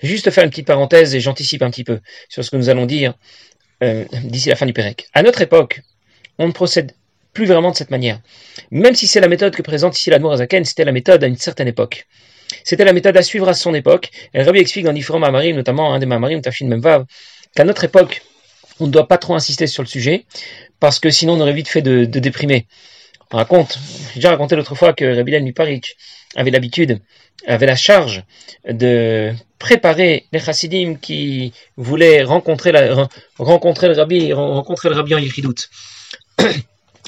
Je 0.00 0.06
vais 0.06 0.12
juste 0.12 0.30
faire 0.30 0.44
une 0.44 0.50
petite 0.50 0.66
parenthèse 0.66 1.14
et 1.14 1.20
j'anticipe 1.20 1.62
un 1.62 1.70
petit 1.70 1.84
peu 1.84 2.00
sur 2.28 2.44
ce 2.44 2.50
que 2.50 2.56
nous 2.56 2.68
allons 2.68 2.86
dire 2.86 3.14
euh, 3.82 4.04
d'ici 4.24 4.48
la 4.48 4.56
fin 4.56 4.66
du 4.66 4.72
Pérec. 4.72 5.08
À 5.12 5.22
notre 5.22 5.42
époque, 5.42 5.82
on 6.38 6.46
ne 6.46 6.52
procède 6.52 6.92
plus 7.32 7.46
vraiment 7.46 7.70
de 7.70 7.76
cette 7.76 7.90
manière. 7.90 8.20
Même 8.70 8.94
si 8.94 9.06
c'est 9.06 9.20
la 9.20 9.28
méthode 9.28 9.54
que 9.54 9.62
présente 9.62 9.98
ici 9.98 10.10
la 10.10 10.18
Zaken, 10.36 10.64
c'était 10.64 10.84
la 10.84 10.92
méthode 10.92 11.22
à 11.22 11.26
une 11.26 11.36
certaine 11.36 11.68
époque. 11.68 12.06
C'était 12.64 12.84
la 12.84 12.92
méthode 12.92 13.16
à 13.16 13.22
suivre 13.22 13.48
à 13.48 13.54
son 13.54 13.74
époque. 13.74 14.10
Et 14.34 14.42
Rabbi 14.42 14.58
explique 14.58 14.84
dans 14.84 14.92
différents 14.92 15.18
mamarim, 15.18 15.54
notamment 15.54 15.92
un 15.92 15.98
des 15.98 16.06
mamarim, 16.06 16.40
Tafin 16.40 16.66
Memvav, 16.66 17.04
qu'à 17.54 17.64
notre 17.64 17.84
époque, 17.84 18.22
on 18.80 18.86
ne 18.86 18.92
doit 18.92 19.08
pas 19.08 19.18
trop 19.18 19.34
insister 19.34 19.66
sur 19.66 19.82
le 19.82 19.88
sujet, 19.88 20.24
parce 20.80 20.98
que 21.00 21.10
sinon 21.10 21.34
on 21.34 21.40
aurait 21.40 21.52
vite 21.52 21.68
fait 21.68 21.82
de 21.82 22.04
déprimer. 22.04 22.66
On 23.32 23.36
raconte, 23.36 23.78
j'ai 24.08 24.16
déjà 24.16 24.30
raconté 24.30 24.56
l'autre 24.56 24.74
fois 24.74 24.92
que 24.94 25.16
Rabbi 25.16 25.38
Miparik 25.40 25.96
avait 26.34 26.50
l'habitude, 26.50 27.00
avait 27.46 27.66
la 27.66 27.76
charge 27.76 28.24
de 28.68 29.32
préparer 29.58 30.26
les 30.32 30.38
chassidim 30.38 30.94
qui 30.94 31.52
voulaient 31.76 32.22
rencontrer, 32.22 32.72
le 32.72 33.06
rabbi, 33.38 34.32
rencontrer 34.32 34.88
le 34.88 34.94
rabbi 34.94 35.14
en. 35.14 35.20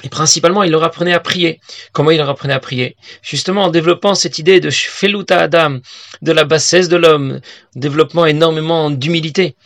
Et 0.03 0.09
principalement, 0.09 0.63
il 0.63 0.71
leur 0.71 0.83
apprenait 0.83 1.13
à 1.13 1.21
prier. 1.21 1.61
Comment 1.93 2.11
il 2.11 2.17
leur 2.17 2.31
apprenait 2.31 2.55
à 2.55 2.61
prier? 2.61 2.97
Justement 3.23 3.65
en 3.65 3.71
développant 3.71 4.15
cette 4.15 4.39
idée 4.39 4.61
de 4.61 4.71
Feluta 4.71 5.41
Adam, 5.41 5.81
de 6.23 6.33
la 6.33 6.45
bassesse 6.45 6.89
de 6.89 6.97
l'homme, 6.97 7.41
développement 7.75 8.25
énormément 8.25 8.91
d'humilité. 8.91 9.57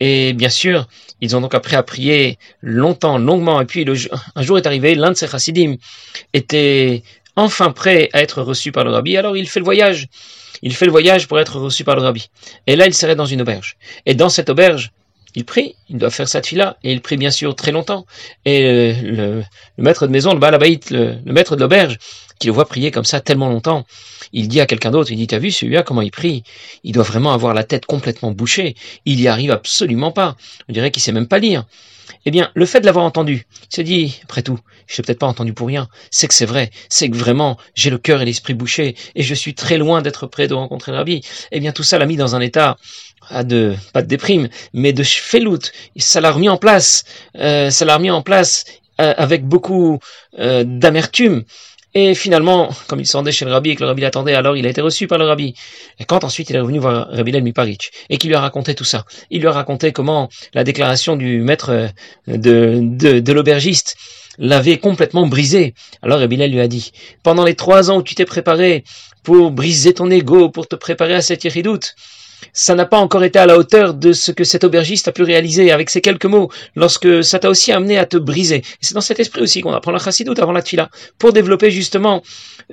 Et 0.00 0.32
bien 0.32 0.48
sûr, 0.48 0.88
ils 1.24 1.34
ont 1.34 1.40
donc 1.40 1.54
appris 1.54 1.74
à 1.74 1.82
prier 1.82 2.38
longtemps, 2.60 3.16
longuement. 3.18 3.60
Et 3.60 3.64
puis 3.64 3.86
un 4.34 4.42
jour 4.42 4.58
est 4.58 4.66
arrivé, 4.66 4.94
l'un 4.94 5.10
de 5.10 5.16
ces 5.16 5.26
chassidim 5.26 5.76
était 6.34 7.02
enfin 7.34 7.72
prêt 7.72 8.10
à 8.12 8.22
être 8.22 8.42
reçu 8.42 8.72
par 8.72 8.84
le 8.84 8.90
rabbi. 8.90 9.16
Alors 9.16 9.34
il 9.36 9.48
fait 9.48 9.60
le 9.60 9.64
voyage. 9.64 10.08
Il 10.62 10.74
fait 10.74 10.84
le 10.84 10.90
voyage 10.90 11.26
pour 11.26 11.40
être 11.40 11.58
reçu 11.58 11.82
par 11.82 11.96
le 11.96 12.02
rabbi. 12.02 12.28
Et 12.66 12.76
là, 12.76 12.86
il 12.86 12.94
s'arrête 12.94 13.16
dans 13.16 13.26
une 13.26 13.42
auberge. 13.42 13.76
Et 14.06 14.14
dans 14.14 14.28
cette 14.28 14.50
auberge, 14.50 14.92
il 15.34 15.44
prie, 15.44 15.74
il 15.88 15.98
doit 15.98 16.10
faire 16.10 16.28
sa 16.28 16.42
fila, 16.42 16.76
et 16.82 16.92
il 16.92 17.00
prie 17.00 17.16
bien 17.16 17.30
sûr 17.30 17.54
très 17.56 17.72
longtemps. 17.72 18.06
Et 18.44 18.92
le, 18.92 19.42
maître 19.78 20.06
de 20.06 20.12
maison, 20.12 20.32
le 20.32 20.38
balabaït, 20.38 20.90
le, 20.90 21.16
le 21.24 21.32
maître 21.32 21.56
de 21.56 21.60
l'auberge, 21.60 21.98
qui 22.38 22.46
le 22.46 22.52
voit 22.52 22.66
prier 22.66 22.90
comme 22.90 23.04
ça 23.04 23.20
tellement 23.20 23.48
longtemps, 23.48 23.86
il 24.32 24.48
dit 24.48 24.60
à 24.60 24.66
quelqu'un 24.66 24.90
d'autre, 24.90 25.10
il 25.10 25.16
dit, 25.16 25.26
t'as 25.26 25.38
vu 25.38 25.50
celui-là, 25.50 25.82
comment 25.82 26.02
il 26.02 26.10
prie? 26.10 26.42
Il 26.82 26.92
doit 26.92 27.04
vraiment 27.04 27.32
avoir 27.32 27.54
la 27.54 27.64
tête 27.64 27.86
complètement 27.86 28.32
bouchée, 28.32 28.74
il 29.04 29.20
y 29.20 29.28
arrive 29.28 29.50
absolument 29.50 30.12
pas. 30.12 30.36
On 30.68 30.72
dirait 30.72 30.90
qu'il 30.90 31.02
sait 31.02 31.12
même 31.12 31.28
pas 31.28 31.38
lire. 31.38 31.64
Eh 32.26 32.30
bien, 32.30 32.50
le 32.54 32.66
fait 32.66 32.80
de 32.80 32.86
l'avoir 32.86 33.04
entendu, 33.04 33.46
il 33.76 33.84
dit, 33.84 34.20
après 34.24 34.42
tout, 34.42 34.58
je 34.86 34.96
l'ai 34.96 35.02
peut-être 35.04 35.18
pas 35.18 35.26
entendu 35.26 35.52
pour 35.52 35.66
rien, 35.66 35.88
c'est 36.10 36.28
que 36.28 36.34
c'est 36.34 36.46
vrai, 36.46 36.70
c'est 36.88 37.08
que 37.08 37.16
vraiment, 37.16 37.58
j'ai 37.74 37.90
le 37.90 37.98
cœur 37.98 38.22
et 38.22 38.24
l'esprit 38.24 38.54
bouchés, 38.54 38.96
et 39.14 39.22
je 39.22 39.34
suis 39.34 39.54
très 39.54 39.78
loin 39.78 40.02
d'être 40.02 40.26
prêt 40.26 40.48
de 40.48 40.54
rencontrer 40.54 40.92
le 40.92 40.98
rabbi. 40.98 41.22
Eh 41.52 41.60
bien, 41.60 41.72
tout 41.72 41.82
ça 41.82 41.98
l'a 41.98 42.06
mis 42.06 42.16
dans 42.16 42.34
un 42.34 42.40
état, 42.40 42.76
de, 43.42 43.74
pas 43.92 44.02
de 44.02 44.06
déprime, 44.06 44.48
mais 44.72 44.92
de 44.92 45.02
felout. 45.02 45.70
Ça 45.96 46.20
l'a 46.20 46.30
remis 46.30 46.48
en 46.48 46.56
place, 46.56 47.04
euh, 47.36 47.70
ça 47.70 47.84
l'a 47.84 47.96
remis 47.96 48.10
en 48.10 48.22
place 48.22 48.64
euh, 49.00 49.14
avec 49.16 49.46
beaucoup 49.46 49.98
euh, 50.38 50.64
d'amertume. 50.64 51.44
Et 51.96 52.16
finalement, 52.16 52.70
comme 52.88 52.98
il 52.98 53.06
s'en 53.06 53.24
chez 53.30 53.44
le 53.44 53.52
rabbi 53.52 53.70
et 53.70 53.76
que 53.76 53.82
le 53.82 53.86
rabbi 53.86 54.02
l'attendait, 54.02 54.34
alors 54.34 54.56
il 54.56 54.66
a 54.66 54.68
été 54.68 54.80
reçu 54.80 55.06
par 55.06 55.16
le 55.16 55.26
rabbi. 55.26 55.54
Et 56.00 56.04
quand 56.04 56.24
ensuite 56.24 56.50
il 56.50 56.56
est 56.56 56.60
revenu 56.60 56.80
voir 56.80 57.08
Rabbi 57.08 57.40
Miparich 57.40 57.92
et 58.10 58.18
qu'il 58.18 58.30
lui 58.30 58.36
a 58.36 58.40
raconté 58.40 58.74
tout 58.74 58.84
ça, 58.84 59.04
il 59.30 59.40
lui 59.40 59.46
a 59.46 59.52
raconté 59.52 59.92
comment 59.92 60.28
la 60.54 60.64
déclaration 60.64 61.14
du 61.14 61.40
maître 61.40 61.90
de, 62.26 62.80
de, 62.82 63.20
de 63.20 63.32
l'aubergiste 63.32 63.94
l'avait 64.38 64.78
complètement 64.78 65.28
brisé. 65.28 65.74
Alors 66.02 66.18
Rabbi 66.18 66.36
lui 66.36 66.60
a 66.60 66.66
dit, 66.66 66.90
pendant 67.22 67.44
les 67.44 67.54
trois 67.54 67.92
ans 67.92 67.98
où 67.98 68.02
tu 68.02 68.16
t'es 68.16 68.24
préparé 68.24 68.82
pour 69.22 69.52
briser 69.52 69.94
ton 69.94 70.10
ego, 70.10 70.48
pour 70.50 70.66
te 70.66 70.74
préparer 70.74 71.14
à 71.14 71.22
cette 71.22 71.44
iridoute, 71.44 71.94
ça 72.52 72.74
n'a 72.74 72.86
pas 72.86 72.98
encore 72.98 73.24
été 73.24 73.38
à 73.38 73.46
la 73.46 73.56
hauteur 73.56 73.94
de 73.94 74.12
ce 74.12 74.32
que 74.32 74.44
cet 74.44 74.64
aubergiste 74.64 75.08
a 75.08 75.12
pu 75.12 75.22
réaliser 75.22 75.70
avec 75.70 75.90
ces 75.90 76.00
quelques 76.00 76.26
mots, 76.26 76.50
lorsque 76.74 77.24
ça 77.24 77.38
t'a 77.38 77.50
aussi 77.50 77.72
amené 77.72 77.98
à 77.98 78.06
te 78.06 78.16
briser. 78.16 78.62
c'est 78.80 78.94
dans 78.94 79.00
cet 79.00 79.20
esprit 79.20 79.42
aussi 79.42 79.60
qu'on 79.60 79.72
apprend 79.72 79.92
la 79.92 79.98
chassidoute 79.98 80.38
avant 80.38 80.52
la 80.52 80.62
tfila, 80.62 80.90
pour 81.18 81.32
développer 81.32 81.70
justement 81.70 82.22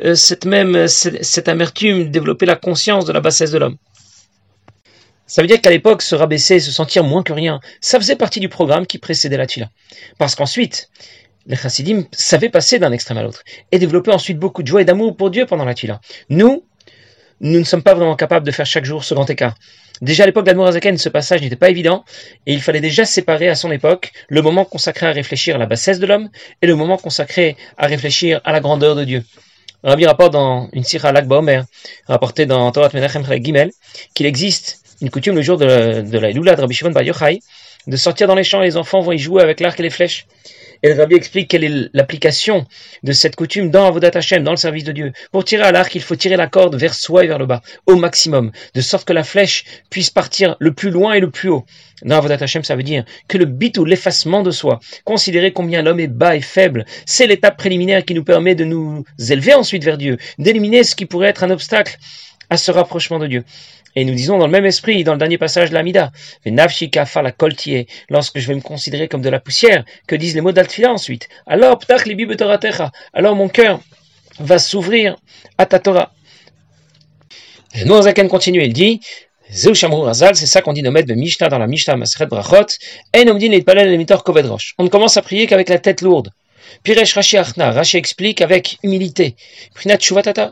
euh, 0.04 0.16
cette 0.16 0.46
même, 0.46 0.88
cette, 0.88 1.48
amertume, 1.48 2.10
développer 2.12 2.46
la 2.46 2.56
conscience 2.56 3.06
de 3.06 3.14
la 3.14 3.22
bassesse 3.22 3.52
de 3.52 3.58
l'homme. 3.58 3.78
Ça 5.28 5.42
veut 5.42 5.48
dire 5.48 5.62
qu'à 5.62 5.70
l'époque, 5.70 6.02
se 6.02 6.14
rabaisser, 6.14 6.60
se 6.60 6.72
sentir 6.72 7.04
moins 7.04 7.24
que 7.24 7.32
rien, 7.32 7.62
ça 7.80 8.00
faisait 8.00 8.18
partie 8.18 8.42
du 8.42 8.50
programme 8.50 8.86
qui 8.86 8.98
précédait 8.98 9.38
la 9.38 9.48
tfila. 9.48 9.70
Parce 10.18 10.36
qu'ensuite, 10.36 10.90
les 11.46 11.56
chassidim 11.56 12.04
savaient 12.12 12.50
passer 12.50 12.80
d'un 12.80 12.92
extrême 12.92 13.18
à 13.18 13.24
l'autre 13.24 13.44
et 13.72 13.80
développer 13.80 14.12
ensuite 14.12 14.38
beaucoup 14.38 14.62
de 14.62 14.68
joie 14.68 14.82
et 14.82 14.86
d'amour 14.86 15.16
pour 15.16 15.32
Dieu 15.32 15.46
pendant 15.46 15.66
la 15.66 15.74
tfila. 15.74 16.02
Nous, 16.30 16.66
nous 17.42 17.60
ne 17.60 17.64
sommes 17.64 17.82
pas 17.82 17.96
vraiment 17.96 18.16
capables 18.16 18.46
de 18.46 18.52
faire 18.52 18.66
chaque 18.66 18.86
jour 18.86 19.04
ce 19.04 19.14
grand 19.14 19.30
écart. 19.30 19.56
Déjà 20.02 20.24
à 20.24 20.26
l'époque 20.26 20.46
d'Admorazaken, 20.46 20.98
ce 20.98 21.10
passage 21.10 21.42
n'était 21.42 21.56
pas 21.56 21.70
évident, 21.70 22.06
et 22.46 22.54
il 22.54 22.62
fallait 22.62 22.82
déjà 22.82 23.04
séparer 23.04 23.50
à 23.50 23.56
son 23.56 23.72
époque 23.72 24.12
le 24.30 24.42
moment 24.42 24.64
consacré 24.64 25.08
à 25.08 25.12
réfléchir 25.12 25.56
à 25.56 25.58
la 25.58 25.66
bassesse 25.66 26.00
de 26.00 26.06
l'homme 26.06 26.30
et 26.62 26.68
le 26.68 26.76
moment 26.76 26.98
consacré 26.98 27.58
à 27.78 27.88
réfléchir 27.88 28.42
à 28.46 28.52
la 28.52 28.60
grandeur 28.60 28.96
de 28.96 29.04
Dieu. 29.04 29.24
Rabbi 29.84 30.06
rapporte 30.06 30.34
dans 30.34 30.70
une 30.74 30.84
sira 30.84 31.12
Lag 31.12 31.28
Baomer, 31.28 31.64
rapportée 32.08 32.46
dans 32.46 32.72
Torah 32.72 32.90
Menachem 32.94 33.24
Gimel, 33.44 33.72
qu'il 34.14 34.28
existe 34.28 34.82
une 35.02 35.10
coutume 35.10 35.36
le 35.36 35.42
jour 35.42 35.58
de 35.58 35.66
la, 35.66 36.02
de 36.04 36.18
la 36.20 36.32
de 36.32 36.62
Rabbi 36.62 36.76
Shimon 36.76 36.92
Bar 36.92 37.04
Yochai, 37.04 37.40
de 37.88 37.98
sortir 37.98 38.28
dans 38.28 38.36
les 38.36 38.44
champs, 38.44 38.60
les 38.60 38.78
enfants 38.78 39.02
vont 39.02 39.12
y 39.12 39.18
jouer 39.18 39.42
avec 39.42 39.60
l'arc 39.60 39.80
et 39.80 39.84
les 39.84 39.90
flèches. 39.90 40.28
Et 40.84 40.90
le 40.90 41.00
Rabbi 41.00 41.14
explique 41.14 41.48
quelle 41.48 41.64
est 41.64 41.90
l'application 41.94 42.66
de 43.04 43.12
cette 43.12 43.36
coutume 43.36 43.70
dans 43.70 43.86
Avodat 43.86 44.12
Hashem, 44.16 44.44
dans 44.44 44.52
le 44.52 44.58
service 44.58 44.84
de 44.84 44.92
Dieu. 44.92 45.14
Pour 45.32 45.46
tirer 45.46 45.64
à 45.64 45.72
l'arc, 45.72 45.94
il 45.94 46.02
faut 46.02 46.16
tirer 46.16 46.38
la 46.38 46.48
corde 46.48 46.76
vers 46.76 46.96
soi 46.96 47.24
et 47.24 47.28
vers 47.28 47.38
le 47.38 47.46
bas, 47.46 47.62
au 47.86 47.98
maximum, 47.98 48.52
de 48.74 48.82
sorte 48.82 49.08
que 49.08 49.14
la 49.14 49.24
flèche 49.24 49.64
puisse 49.92 50.10
partir 50.10 50.56
le 50.60 50.74
plus 50.74 50.90
loin 50.90 51.14
et 51.14 51.20
le 51.20 51.30
plus 51.30 51.50
haut. 51.50 51.66
Dans 52.04 52.18
Avodat 52.18 52.38
Hashem, 52.40 52.64
ça 52.64 52.76
veut 52.76 52.82
dire 52.82 53.06
que 53.28 53.38
le 53.38 53.46
bit 53.46 53.78
ou 53.78 53.86
l'effacement 53.86 54.42
de 54.42 54.50
soi, 54.50 54.80
considérer 55.06 55.54
combien 55.54 55.84
l'homme 55.84 56.00
est 56.00 56.08
bas 56.08 56.36
et 56.36 56.42
faible, 56.42 56.86
c'est 57.06 57.28
l'étape 57.28 57.58
préliminaire 57.58 58.04
qui 58.04 58.16
nous 58.16 58.24
permet 58.24 58.56
de 58.56 58.66
nous 58.66 59.04
élever 59.30 59.54
ensuite 59.54 59.84
vers 59.84 60.00
Dieu, 60.00 60.18
d'éliminer 60.40 60.84
ce 60.84 60.96
qui 60.96 61.06
pourrait 61.06 61.30
être 61.30 61.44
un 61.44 61.52
obstacle 61.52 61.98
à 62.50 62.58
ce 62.58 62.72
rapprochement 62.72 63.20
de 63.20 63.28
Dieu. 63.28 63.44
Et 63.96 64.06
nous 64.06 64.14
disons 64.14 64.38
dans 64.38 64.46
le 64.46 64.52
même 64.52 64.66
esprit, 64.66 65.04
dans 65.04 65.14
le 65.14 65.20
dernier 65.20 65.38
passage 65.38 65.70
de 65.70 65.74
l'Amida, 65.74 66.12
lorsque 68.10 68.40
je 68.40 68.48
vais 68.48 68.56
me 68.56 68.62
considérer 68.62 69.08
comme 69.08 69.22
de 69.22 69.30
la 69.30 69.40
poussière, 69.40 69.84
que 70.08 70.16
disent 70.16 70.36
les 70.36 70.42
mots 70.42 70.52
d'Altfila 70.52 70.92
ensuite. 70.92 71.28
Alors, 71.46 71.80
ptach 71.80 72.04
alors 73.14 73.36
mon 73.36 73.50
cœur 73.50 73.80
va 74.40 74.60
s'ouvrir 74.60 75.18
à 75.58 75.66
ta 75.66 75.80
Torah. 75.80 76.14
Et 77.74 77.86
Zaken 77.86 78.28
continue, 78.28 78.64
il 78.64 78.74
dit, 78.74 79.00
c'est 79.54 80.46
ça 80.46 80.62
qu'on 80.62 80.74
dit 80.74 80.82
nomet 80.82 81.04
de 81.04 81.14
Mishnah 81.14 81.50
dans 81.50 81.60
la 81.60 81.68
Mishnah 81.68 81.98
Masret 81.98 82.26
Brachot, 82.26 82.68
On 83.14 83.24
ne 84.84 84.88
commence 84.90 85.18
à 85.18 85.22
prier 85.22 85.48
qu'avec 85.48 85.70
la 85.70 85.80
tête 85.80 86.02
lourde. 86.02 86.32
Piresh 86.84 87.14
Rashi 87.14 87.38
Achna, 87.38 87.72
Rashi 87.72 87.98
explique 87.98 88.42
avec 88.42 88.78
humilité. 88.84 89.36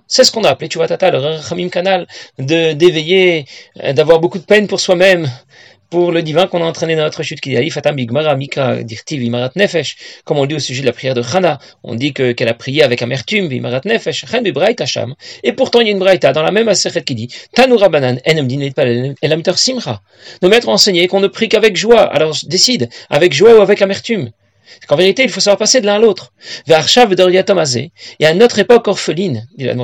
c'est 0.08 0.24
ce 0.24 0.32
qu'on 0.32 0.44
a 0.44 0.50
appelé 0.50 0.70
Chuvatata, 0.70 1.12
le 1.12 1.18
Rachamim 1.18 1.70
Kanal, 1.70 2.08
de, 2.38 2.74
d'éveiller, 2.74 3.46
euh, 3.84 3.94
d'avoir 3.94 4.20
beaucoup 4.20 4.40
de 4.40 4.44
peine 4.44 4.68
pour 4.68 4.80
soi-même, 4.80 5.30
pour 5.90 6.12
le 6.12 6.22
divin 6.22 6.48
qu'on 6.48 6.62
a 6.62 6.66
entraîné 6.66 6.96
dans 6.96 7.04
notre 7.04 7.24
chute 7.24 7.42
qui 7.42 7.56
dit 7.56 7.70
Fatam 7.70 7.96
Bigmara 7.96 8.36
Mika 8.36 8.84
Dirtiv 8.84 9.20
Vimarat 9.20 9.52
Nefesh, 9.56 9.98
comme 10.24 10.38
on 10.38 10.46
dit 10.46 10.56
au 10.56 10.60
sujet 10.60 10.82
de 10.82 10.86
la 10.86 10.94
prière 10.94 11.16
de 11.16 11.24
Chana, 11.24 11.60
on 11.84 11.96
dit 11.96 12.14
que, 12.14 12.32
qu'elle 12.32 12.48
a 12.48 12.54
prié 12.54 12.84
avec 12.84 13.02
amertume 13.02 13.48
Vimarat 13.48 13.82
Nefesh, 13.86 14.26
Chen 14.26 14.44
Bibraita 14.44 14.86
Sham, 14.86 15.16
et 15.44 15.54
pourtant 15.54 15.80
il 15.82 15.88
y 15.88 15.90
a 15.90 15.92
une 15.92 16.00
Braïta 16.00 16.32
dans 16.32 16.44
la 16.44 16.52
même 16.52 16.68
Aseret 16.68 17.04
qui 17.04 17.16
dit 17.16 17.30
Tanura 17.54 17.90
Banan, 17.90 18.18
Enem 18.26 18.48
Dinet 18.48 18.74
Elamter 19.22 19.54
Simcha. 19.58 20.02
Nos 20.42 20.50
maîtres 20.50 20.68
ont 20.68 20.74
enseigné 20.74 21.08
qu'on 21.08 21.20
ne 21.20 21.28
prie 21.28 21.50
qu'avec 21.50 21.76
joie, 21.76 22.02
alors 22.02 22.38
décide, 22.44 22.90
avec 23.10 23.34
joie 23.34 23.58
ou 23.58 23.62
avec 23.62 23.82
amertume. 23.82 24.32
Qu'en 24.88 24.96
vérité, 24.96 25.24
il 25.24 25.30
faut 25.30 25.40
savoir 25.40 25.58
passer 25.58 25.82
de 25.82 25.86
l'un 25.86 25.96
à 25.96 26.00
l'autre. 26.00 26.34
Et 26.68 28.26
à 28.26 28.34
notre 28.34 28.60
époque 28.60 28.88
orpheline, 28.88 29.48
dit 29.58 29.66
la 29.66 29.76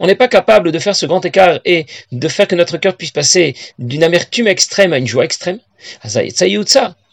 on 0.00 0.06
n'est 0.06 0.14
pas 0.14 0.28
capable 0.28 0.72
de 0.72 0.78
faire 0.78 0.96
ce 0.96 1.06
grand 1.06 1.24
écart 1.24 1.60
et 1.64 1.86
de 2.12 2.28
faire 2.28 2.48
que 2.48 2.54
notre 2.54 2.76
cœur 2.78 2.96
puisse 2.96 3.10
passer 3.10 3.54
d'une 3.78 4.04
amertume 4.04 4.48
extrême 4.48 4.92
à 4.92 4.98
une 4.98 5.06
joie 5.06 5.24
extrême. 5.24 5.58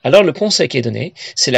Alors 0.03 0.23
le 0.23 0.31
conseil 0.31 0.69
qui 0.69 0.77
est 0.77 0.81
donné, 0.81 1.13
c'est 1.35 1.51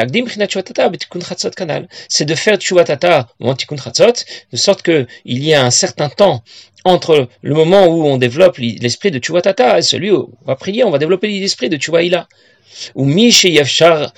c'est 2.09 2.25
de 2.25 2.35
faire 2.35 2.57
tchuvatata 2.57 3.27
ou 3.39 3.53
de 3.53 4.57
sorte 4.57 4.81
qu'il 4.81 5.07
y 5.25 5.51
ait 5.51 5.55
un 5.55 5.69
certain 5.69 6.09
temps 6.09 6.43
entre 6.83 7.27
le 7.43 7.53
moment 7.53 7.85
où 7.85 8.05
on 8.05 8.17
développe 8.17 8.57
l'esprit 8.57 9.11
de 9.11 9.19
tchuvatata 9.19 9.77
et 9.77 9.83
celui 9.83 10.11
où 10.11 10.31
on 10.41 10.45
va 10.47 10.55
prier, 10.55 10.83
on 10.83 10.89
va 10.89 10.97
développer 10.97 11.27
l'esprit 11.27 11.69
de 11.69 11.77
tchuvaïla. 11.77 12.27
Ou 12.95 13.05
Miché 13.05 13.49
Yafshar 13.51 14.13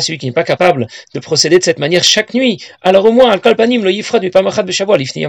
celui 0.00 0.18
qui 0.18 0.26
n'est 0.26 0.32
pas 0.32 0.44
capable 0.44 0.86
de 1.14 1.20
procéder 1.20 1.58
de 1.58 1.64
cette 1.64 1.78
manière 1.78 2.04
chaque 2.04 2.34
nuit. 2.34 2.62
Alors 2.82 3.04
au 3.04 3.12
moins, 3.12 3.30
Al-Kalpanim 3.30 3.84
le 3.84 3.92
Yifrad 3.92 4.24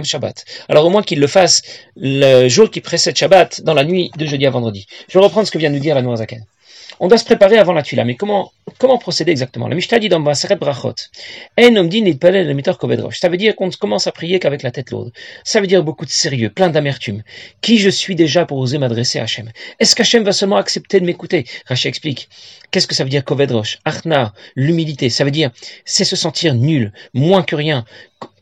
Shabbat. 0.04 0.44
Alors 0.68 0.86
au 0.86 0.90
moins 0.90 1.02
qu'il 1.02 1.20
le 1.20 1.26
fasse 1.26 1.62
le 1.96 2.48
jour 2.48 2.70
qui 2.70 2.80
précède 2.80 3.16
Shabbat, 3.16 3.62
dans 3.62 3.74
la 3.74 3.84
nuit 3.84 4.10
de 4.16 4.26
jeudi 4.26 4.46
à 4.46 4.50
vendredi. 4.50 4.86
Je 5.08 5.18
vais 5.18 5.24
reprendre 5.24 5.46
ce 5.46 5.52
que 5.52 5.58
vient 5.58 5.70
de 5.70 5.74
nous 5.74 5.80
dire 5.80 5.96
la. 5.96 6.40
On 7.02 7.08
doit 7.08 7.16
se 7.16 7.24
préparer 7.24 7.56
avant 7.56 7.72
la 7.72 7.82
tuila. 7.82 8.04
Mais 8.04 8.14
comment, 8.14 8.52
comment 8.76 8.98
procéder 8.98 9.30
exactement? 9.30 9.68
La 9.68 9.74
Mishnah 9.74 9.98
dit 9.98 10.10
dans 10.10 10.20
Baseret 10.20 10.56
Brachot 10.56 10.96
Ça 11.56 11.70
veut 13.30 13.36
dire 13.38 13.56
qu'on 13.56 13.68
ne 13.68 13.72
commence 13.72 14.06
à 14.06 14.12
prier 14.12 14.38
qu'avec 14.38 14.62
la 14.62 14.70
tête 14.70 14.90
lourde. 14.90 15.10
Ça 15.42 15.62
veut 15.62 15.66
dire 15.66 15.82
beaucoup 15.82 16.04
de 16.04 16.10
sérieux, 16.10 16.50
plein 16.50 16.68
d'amertume. 16.68 17.22
Qui 17.62 17.78
je 17.78 17.88
suis 17.88 18.14
déjà 18.16 18.44
pour 18.44 18.58
oser 18.58 18.76
m'adresser 18.76 19.18
à 19.18 19.22
Hachem? 19.22 19.50
Est-ce 19.78 19.96
qu'Hachem 19.96 20.24
va 20.24 20.32
seulement 20.32 20.58
accepter 20.58 21.00
de 21.00 21.06
m'écouter? 21.06 21.46
Rachel 21.64 21.88
explique. 21.88 22.28
Qu'est-ce 22.70 22.86
que 22.86 22.94
ça 22.94 23.02
veut 23.02 23.10
dire 23.10 23.24
Kovedrosh 23.24 23.78
Arna, 23.86 24.34
l'humilité. 24.54 25.08
Ça 25.08 25.24
veut 25.24 25.30
dire 25.30 25.50
c'est 25.86 26.04
se 26.04 26.16
sentir 26.16 26.54
nul, 26.54 26.92
moins 27.14 27.42
que 27.42 27.56
rien. 27.56 27.86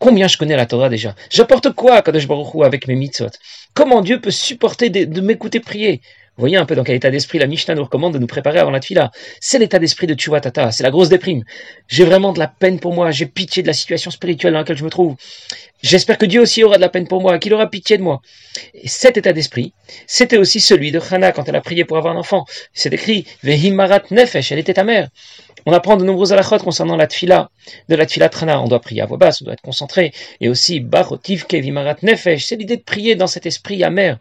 Combien 0.01 0.27
je 0.27 0.37
connais 0.37 0.57
la 0.57 0.67
Torah 0.67 0.89
déjà? 0.89 1.15
J'apporte 1.31 1.71
quoi 1.71 2.03
Kadosh 2.03 2.27
Baruch 2.27 2.65
avec 2.65 2.89
mes 2.89 2.97
mitzvot? 2.97 3.31
Comment 3.73 4.01
Dieu 4.01 4.21
peut 4.21 4.33
supporter 4.33 4.91
de 4.91 5.21
m'écouter 5.21 5.61
prier? 5.61 6.01
Voyez 6.39 6.57
un 6.57 6.65
peu 6.65 6.75
dans 6.75 6.85
quel 6.85 6.97
état 6.97 7.11
d'esprit 7.11 7.39
la 7.39 7.47
Mishnah 7.47 7.75
nous 7.75 7.85
recommande 7.85 8.15
de 8.15 8.19
nous 8.19 8.27
préparer 8.27 8.59
avant 8.59 8.71
la 8.71 8.81
tfila. 8.81 9.11
C'est 9.41 9.59
l'état 9.59 9.79
d'esprit 9.79 10.07
de 10.07 10.15
Tata, 10.15 10.71
c'est 10.71 10.83
la 10.83 10.91
grosse 10.91 11.09
déprime. 11.09 11.45
J'ai 11.89 12.05
vraiment 12.05 12.33
de 12.33 12.39
la 12.39 12.49
peine 12.49 12.79
pour 12.81 12.95
moi, 12.95 13.11
j'ai 13.11 13.27
pitié 13.27 13.63
de 13.63 13.67
la 13.67 13.73
situation 13.73 14.11
spirituelle 14.11 14.53
dans 14.53 14.61
laquelle 14.61 14.77
je 14.77 14.85
me 14.85 14.91
trouve. 14.91 15.17
J'espère 15.83 16.19
que 16.19 16.27
Dieu 16.27 16.41
aussi 16.41 16.65
aura 16.65 16.77
de 16.77 16.81
la 16.81 16.89
peine 16.89 17.07
pour 17.07 17.21
moi, 17.21 17.39
qu'il 17.39 17.55
aura 17.55 17.69
pitié 17.69 17.99
de 17.99 18.03
moi. 18.03 18.21
Et 18.75 18.89
cet 18.89 19.17
état 19.17 19.33
d'esprit, 19.33 19.73
c'était 20.07 20.37
aussi 20.37 20.61
celui 20.61 20.91
de 20.91 21.01
Hannah 21.11 21.33
quand 21.33 21.49
elle 21.49 21.57
a 21.57 21.61
prié 21.61 21.85
pour 21.85 21.97
avoir 21.97 22.15
un 22.15 22.19
enfant. 22.19 22.45
C'est 22.73 22.93
écrit, 22.93 23.27
Vehimarat 23.43 24.03
Nefesh, 24.11 24.53
elle 24.53 24.59
était 24.59 24.75
ta 24.75 24.85
mère. 24.85 25.09
On 25.67 25.73
apprend 25.73 25.97
de 25.97 26.05
nombreux 26.05 26.33
alachot 26.33 26.59
concernant 26.59 26.97
la 26.97 27.07
tfila, 27.07 27.51
de 27.89 27.95
la 27.95 28.07
tfila 28.07 28.29
trana. 28.29 28.61
On 28.61 28.69
doit 28.69 28.81
prier 28.81 29.03
à 29.03 29.07
voix 29.07 29.19
basse, 29.19 29.43
on 29.43 29.45
doit 29.45 29.55
être 29.55 29.61
concentré. 29.61 30.13
Et 30.41 30.49
aussi, 30.49 30.81
barotiv 30.81 31.45
kevimarat 31.47 31.97
nefesh, 32.03 32.47
c'est 32.47 32.57
l'idée 32.57 32.79
de 32.79 32.83
prier 32.83 33.17
dans 33.17 33.27
cet 33.27 33.45
esprit 33.45 33.85
amer. 33.85 34.19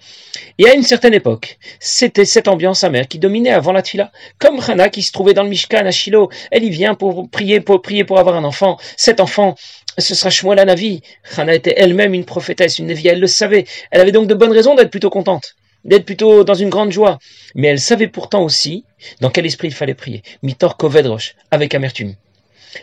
Et 0.58 0.68
à 0.68 0.74
une 0.74 0.84
certaine 0.84 1.14
époque, 1.14 1.58
c'était 1.80 2.26
cette 2.26 2.48
ambiance 2.48 2.84
amère 2.84 3.08
qui 3.08 3.18
dominait 3.18 3.52
avant 3.52 3.72
la 3.72 3.82
tfila. 3.82 4.12
Comme 4.40 4.60
Hana 4.60 4.90
qui 4.90 5.02
se 5.02 5.12
trouvait 5.12 5.34
dans 5.34 5.44
le 5.44 5.50
Mishkan 5.50 5.86
à 5.86 5.92
Shiloh, 5.92 6.30
elle 6.52 6.64
y 6.64 6.70
vient 6.70 6.96
pour 6.96 7.30
prier, 7.30 7.62
pour 7.62 7.82
prier 7.82 8.04
pour 8.04 8.20
avoir 8.20 8.36
un 8.36 8.44
enfant. 8.44 8.78
Cet 8.98 9.20
enfant, 9.20 9.56
ce 9.98 10.16
sera 10.16 10.30
Shmuel 10.30 10.66
Navi. 10.66 11.02
Hana 11.36 11.56
était 11.56 11.74
elle-même 11.78 12.14
une 12.14 12.26
prophétesse, 12.26 12.80
une 12.80 12.88
Nevi, 12.88 13.08
elle 13.08 13.20
le 13.20 13.28
savait. 13.28 13.66
Elle 13.92 14.02
avait 14.02 14.12
donc 14.12 14.28
de 14.28 14.34
bonnes 14.34 14.52
raisons 14.52 14.76
d'être 14.76 14.92
plutôt 14.92 15.10
contente 15.10 15.56
d'être 15.86 16.06
plutôt 16.06 16.44
dans 16.44 16.54
une 16.54 16.70
grande 16.70 16.92
joie. 16.92 17.18
Mais 17.56 17.68
elle 17.70 17.80
savait 17.80 18.08
pourtant 18.08 18.44
aussi 18.44 18.84
dans 19.22 19.30
quel 19.30 19.46
esprit 19.46 19.70
il 19.70 19.74
fallait 19.74 19.94
prier. 19.94 20.22
Mitor 20.44 20.78
kovedrosh, 20.78 21.36
avec 21.50 21.74
amertume. 21.74 22.16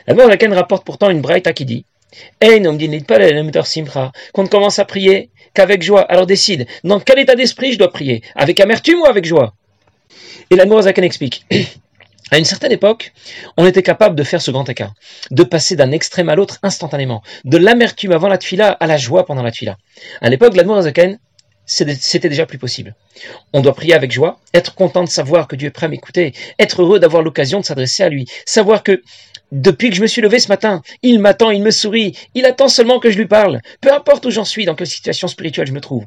La 0.06 0.14
mort 0.14 0.28
laquelle 0.28 0.54
rapporte 0.54 0.85
pourtant 0.85 1.11
une 1.11 1.21
braïta 1.21 1.52
qui 1.52 1.64
dit 1.64 1.85
simcha, 3.64 4.12
qu'on 4.33 4.42
ne 4.42 4.49
commence 4.49 4.78
à 4.78 4.85
prier 4.85 5.30
qu'avec 5.52 5.83
joie. 5.83 6.02
Alors 6.02 6.26
décide, 6.26 6.66
dans 6.83 7.00
quel 7.00 7.18
état 7.18 7.35
d'esprit 7.35 7.73
je 7.73 7.78
dois 7.78 7.90
prier? 7.90 8.23
Avec 8.35 8.61
amertume 8.61 9.00
ou 9.00 9.06
avec 9.06 9.25
joie? 9.25 9.54
Et 10.50 10.56
la 10.56 10.64
Zaken 10.83 11.04
explique. 11.04 11.44
À 12.30 12.38
une 12.38 12.44
certaine 12.44 12.72
époque, 12.72 13.12
on 13.56 13.66
était 13.66 13.82
capable 13.82 14.16
de 14.16 14.22
faire 14.22 14.40
ce 14.40 14.50
grand 14.50 14.68
écart, 14.68 14.94
de 15.30 15.42
passer 15.42 15.76
d'un 15.76 15.92
extrême 15.92 16.28
à 16.28 16.34
l'autre 16.34 16.58
instantanément, 16.62 17.22
de 17.44 17.58
l'amertume 17.58 18.12
avant 18.12 18.28
la 18.28 18.38
tuila 18.38 18.70
à 18.70 18.86
la 18.86 18.96
joie 18.96 19.26
pendant 19.26 19.42
la 19.42 19.50
tuila. 19.50 19.76
À 20.20 20.30
l'époque, 20.30 20.56
la 20.56 20.82
Zaken 20.82 21.18
c'était 21.66 22.28
déjà 22.28 22.47
plus 22.47 22.59
possible. 22.59 22.94
On 23.52 23.61
doit 23.61 23.75
prier 23.75 23.94
avec 23.94 24.12
joie, 24.12 24.40
être 24.52 24.75
content 24.75 25.04
de 25.04 25.09
savoir 25.09 25.49
que 25.49 25.56
Dieu 25.56 25.68
est 25.68 25.71
prêt 25.71 25.87
à 25.87 25.88
m'écouter, 25.88 26.35
être 26.59 26.83
heureux 26.83 26.99
d'avoir 26.99 27.23
l'occasion 27.23 27.61
de 27.61 27.64
s'adresser 27.64 28.02
à 28.02 28.09
lui, 28.09 28.26
savoir 28.44 28.83
que 28.83 29.02
depuis 29.52 29.90
que 29.90 29.97
je 29.97 30.02
me 30.02 30.09
suis 30.09 30.21
levé 30.21 30.40
ce 30.40 30.49
matin, 30.49 30.83
il 31.02 31.21
m'attend, 31.21 31.50
il 31.50 31.62
me 31.62 31.71
sourit, 31.71 32.18
il 32.35 32.44
attend 32.44 32.66
seulement 32.66 32.99
que 32.99 33.11
je 33.11 33.16
lui 33.16 33.26
parle, 33.26 33.61
peu 33.80 33.92
importe 33.92 34.26
où 34.26 34.30
j'en 34.30 34.44
suis, 34.44 34.64
dans 34.64 34.75
quelle 34.75 34.88
situation 34.88 35.28
spirituelle 35.28 35.68
je 35.68 35.73
me 35.73 35.80
trouve. 35.80 36.06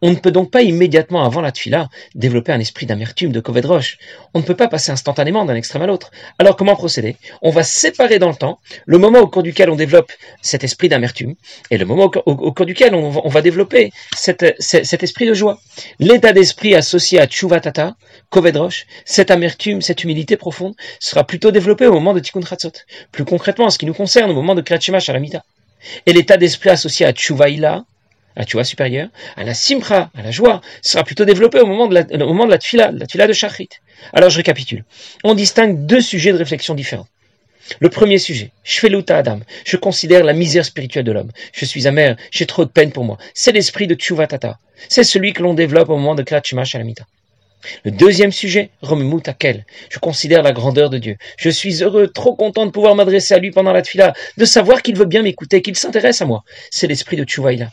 On 0.00 0.10
ne 0.10 0.14
peut 0.14 0.30
donc 0.30 0.50
pas 0.50 0.62
immédiatement 0.62 1.24
avant 1.24 1.42
la 1.42 1.52
tuila 1.52 1.88
développer 2.14 2.52
un 2.52 2.60
esprit 2.60 2.86
d'amertume, 2.86 3.32
de 3.32 3.40
covedroche. 3.40 3.98
On 4.32 4.38
ne 4.38 4.44
peut 4.44 4.56
pas 4.56 4.68
passer 4.68 4.92
instantanément 4.92 5.44
d'un 5.44 5.54
extrême 5.54 5.82
à 5.82 5.86
l'autre. 5.86 6.10
Alors 6.38 6.56
comment 6.56 6.74
procéder? 6.74 7.16
On 7.42 7.50
va 7.50 7.64
séparer 7.64 8.18
dans 8.18 8.30
le 8.30 8.34
temps 8.34 8.60
le 8.86 8.96
moment 8.96 9.18
au 9.18 9.26
cours 9.26 9.42
duquel 9.42 9.68
on 9.68 9.76
développe 9.76 10.10
cet 10.40 10.64
esprit 10.64 10.88
d'amertume 10.88 11.34
et 11.70 11.76
le 11.76 11.84
moment 11.84 12.04
au, 12.04 12.52
cours 12.52 12.66
duquel 12.66 12.94
on, 12.94 13.28
va 13.28 13.42
développer 13.42 13.92
cet 14.96 15.02
esprit 15.02 15.26
de 15.26 15.34
joie. 15.34 15.58
L'état 15.98 16.32
d'esprit 16.32 16.74
associé 16.74 17.20
à 17.20 17.26
tchuvatata, 17.26 17.96
kovedroche, 18.30 18.86
cette 19.04 19.30
amertume, 19.30 19.82
cette 19.82 20.02
humilité 20.04 20.38
profonde, 20.38 20.74
sera 21.00 21.22
plutôt 21.24 21.50
développé 21.50 21.86
au 21.86 21.92
moment 21.92 22.14
de 22.14 22.20
tikkun 22.20 22.40
plus 23.12 23.26
concrètement, 23.26 23.66
en 23.66 23.70
ce 23.70 23.76
qui 23.76 23.84
nous 23.84 23.92
concerne, 23.92 24.30
au 24.30 24.34
moment 24.34 24.54
de 24.54 24.62
Kriyat 24.62 25.00
Shalamita. 25.00 25.44
Et 26.06 26.14
l'état 26.14 26.38
d'esprit 26.38 26.70
associé 26.70 27.04
à 27.04 27.12
Tchouvaïla, 27.12 27.84
à 28.36 28.44
la 28.54 28.64
supérieure, 28.64 29.08
à 29.36 29.44
la 29.44 29.52
simcha, 29.52 30.10
à 30.14 30.22
la 30.22 30.30
joie, 30.30 30.62
sera 30.80 31.04
plutôt 31.04 31.26
développé 31.26 31.60
au 31.60 31.66
moment 31.66 31.88
de 31.88 31.94
la, 31.94 32.00
au 32.24 32.46
de 32.46 32.50
la 32.50 32.58
tfila 32.58 33.26
de 33.26 33.32
Shachrit. 33.34 33.68
Alors 34.14 34.30
je 34.30 34.38
récapitule. 34.38 34.86
On 35.24 35.34
distingue 35.34 35.84
deux 35.84 36.00
sujets 36.00 36.32
de 36.32 36.38
réflexion 36.38 36.74
différents. 36.74 37.08
Le 37.80 37.88
premier 37.88 38.18
sujet, 38.18 38.50
Shveluta 38.64 39.18
Adam, 39.18 39.40
je 39.64 39.76
considère 39.76 40.24
la 40.24 40.32
misère 40.32 40.64
spirituelle 40.64 41.04
de 41.04 41.12
l'homme. 41.12 41.32
Je 41.52 41.64
suis 41.64 41.86
amer, 41.86 42.16
j'ai 42.30 42.46
trop 42.46 42.64
de 42.64 42.70
peine 42.70 42.92
pour 42.92 43.04
moi. 43.04 43.18
C'est 43.34 43.52
l'esprit 43.52 43.86
de 43.86 43.94
Tchuvatata. 43.94 44.58
C'est 44.88 45.04
celui 45.04 45.32
que 45.32 45.42
l'on 45.42 45.54
développe 45.54 45.88
au 45.88 45.96
moment 45.96 46.14
de 46.14 46.22
Kriyat 46.22 46.42
Shalamita. 46.42 47.06
Le 47.84 47.90
deuxième 47.90 48.32
sujet, 48.32 48.70
Romemu 48.82 49.20
Takel. 49.20 49.64
Je 49.88 49.98
considère 49.98 50.42
la 50.42 50.52
grandeur 50.52 50.90
de 50.90 50.98
Dieu. 50.98 51.16
Je 51.36 51.50
suis 51.50 51.82
heureux, 51.82 52.08
trop 52.08 52.34
content 52.34 52.66
de 52.66 52.70
pouvoir 52.70 52.94
m'adresser 52.94 53.34
à 53.34 53.38
lui 53.38 53.50
pendant 53.50 53.72
la 53.72 53.82
tfila, 53.82 54.12
de 54.36 54.44
savoir 54.44 54.82
qu'il 54.82 54.96
veut 54.96 55.04
bien 55.04 55.22
m'écouter, 55.22 55.62
qu'il 55.62 55.76
s'intéresse 55.76 56.22
à 56.22 56.26
moi. 56.26 56.44
C'est 56.70 56.86
l'esprit 56.86 57.16
de 57.16 57.24
Tchouvaïla. 57.24 57.70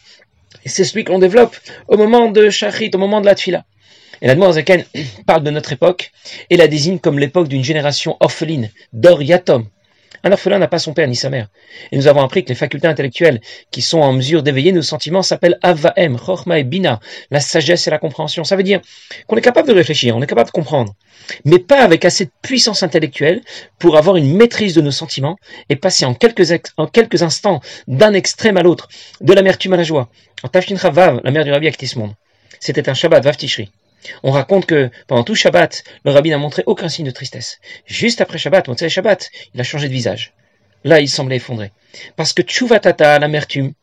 Et 0.65 0.69
c'est 0.69 0.83
celui 0.83 1.03
que 1.03 1.11
l'on 1.11 1.19
développe 1.19 1.55
au 1.87 1.97
moment 1.97 2.29
de 2.29 2.49
Shachrit, 2.49 2.91
au 2.93 2.97
moment 2.97 3.21
de 3.21 3.25
la 3.25 3.35
tfila. 3.35 3.65
Et 4.21 4.27
la 4.27 4.51
Zaken 4.51 4.85
parle 5.27 5.43
de 5.43 5.51
notre 5.51 5.73
époque 5.73 6.11
et 6.49 6.57
la 6.57 6.67
désigne 6.67 6.99
comme 6.99 7.19
l'époque 7.19 7.47
d'une 7.47 7.63
génération 7.63 8.15
orpheline, 8.19 8.71
d'or 8.93 9.21
yatom, 9.21 9.67
un 10.23 10.31
orphelin 10.31 10.59
n'a 10.59 10.67
pas 10.67 10.79
son 10.79 10.93
père 10.93 11.07
ni 11.07 11.15
sa 11.15 11.29
mère. 11.29 11.47
Et 11.91 11.97
nous 11.97 12.07
avons 12.07 12.21
appris 12.21 12.43
que 12.43 12.49
les 12.49 12.55
facultés 12.55 12.87
intellectuelles 12.87 13.41
qui 13.71 13.81
sont 13.81 13.99
en 13.99 14.13
mesure 14.13 14.41
d'éveiller 14.41 14.71
nos 14.71 14.81
sentiments 14.81 15.21
s'appellent 15.21 15.59
Avaem, 15.61 16.17
Chorma 16.17 16.59
et 16.59 16.63
Bina, 16.63 16.99
la 17.29 17.39
sagesse 17.39 17.87
et 17.87 17.91
la 17.91 17.99
compréhension. 17.99 18.43
Ça 18.43 18.55
veut 18.55 18.63
dire 18.63 18.79
qu'on 19.27 19.35
est 19.35 19.41
capable 19.41 19.67
de 19.67 19.73
réfléchir, 19.73 20.15
on 20.15 20.21
est 20.21 20.27
capable 20.27 20.47
de 20.47 20.53
comprendre, 20.53 20.93
mais 21.45 21.59
pas 21.59 21.83
avec 21.83 22.05
assez 22.05 22.25
de 22.25 22.31
puissance 22.41 22.83
intellectuelle 22.83 23.41
pour 23.79 23.97
avoir 23.97 24.15
une 24.15 24.35
maîtrise 24.35 24.73
de 24.73 24.81
nos 24.81 24.91
sentiments 24.91 25.37
et 25.69 25.75
passer 25.75 26.05
en 26.05 26.13
quelques, 26.13 27.21
instants 27.21 27.61
d'un 27.87 28.13
extrême 28.13 28.57
à 28.57 28.63
l'autre, 28.63 28.87
de 29.21 29.33
l'amertume 29.33 29.73
à 29.73 29.77
la 29.77 29.83
joie. 29.83 30.09
En 30.43 30.47
Tafshin 30.47 30.75
Vav, 30.75 31.21
la 31.23 31.31
mère 31.31 31.43
du 31.43 31.51
Rabbi 31.51 31.67
a 31.67 31.71
quitté 31.71 31.87
ce 31.87 31.99
monde. 31.99 32.13
C'était 32.59 32.89
un 32.89 32.93
Shabbat, 32.93 33.23
Vav 33.23 33.35
Tishri. 33.35 33.69
On 34.23 34.31
raconte 34.31 34.65
que 34.65 34.89
pendant 35.07 35.23
tout 35.23 35.35
Shabbat, 35.35 35.83
le 36.05 36.11
rabbi 36.11 36.29
n'a 36.29 36.37
montré 36.37 36.63
aucun 36.65 36.89
signe 36.89 37.05
de 37.05 37.11
tristesse. 37.11 37.59
Juste 37.85 38.21
après 38.21 38.37
Shabbat, 38.37 38.67
Motsei 38.67 38.89
Shabbat, 38.89 39.29
il 39.53 39.61
a 39.61 39.63
changé 39.63 39.87
de 39.87 39.93
visage. 39.93 40.33
Là, 40.83 40.99
il 40.99 41.09
semblait 41.09 41.37
effondré. 41.37 41.71
Parce 42.15 42.33
que 42.33 42.41
Tchouvatata, 42.41 43.19
l'amertume, 43.19 43.73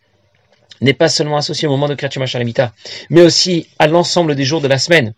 n'est 0.81 0.95
pas 0.95 1.09
seulement 1.09 1.37
associé 1.37 1.69
au 1.69 1.71
moment 1.71 1.89
de 1.89 1.95
Kriyat 1.95 2.73
mais 3.11 3.21
aussi 3.21 3.69
à 3.79 3.87
l'ensemble 3.87 4.35
des 4.35 4.45
jours 4.45 4.61
de 4.61 4.69
la 4.69 4.79
semaine. 4.79 5.15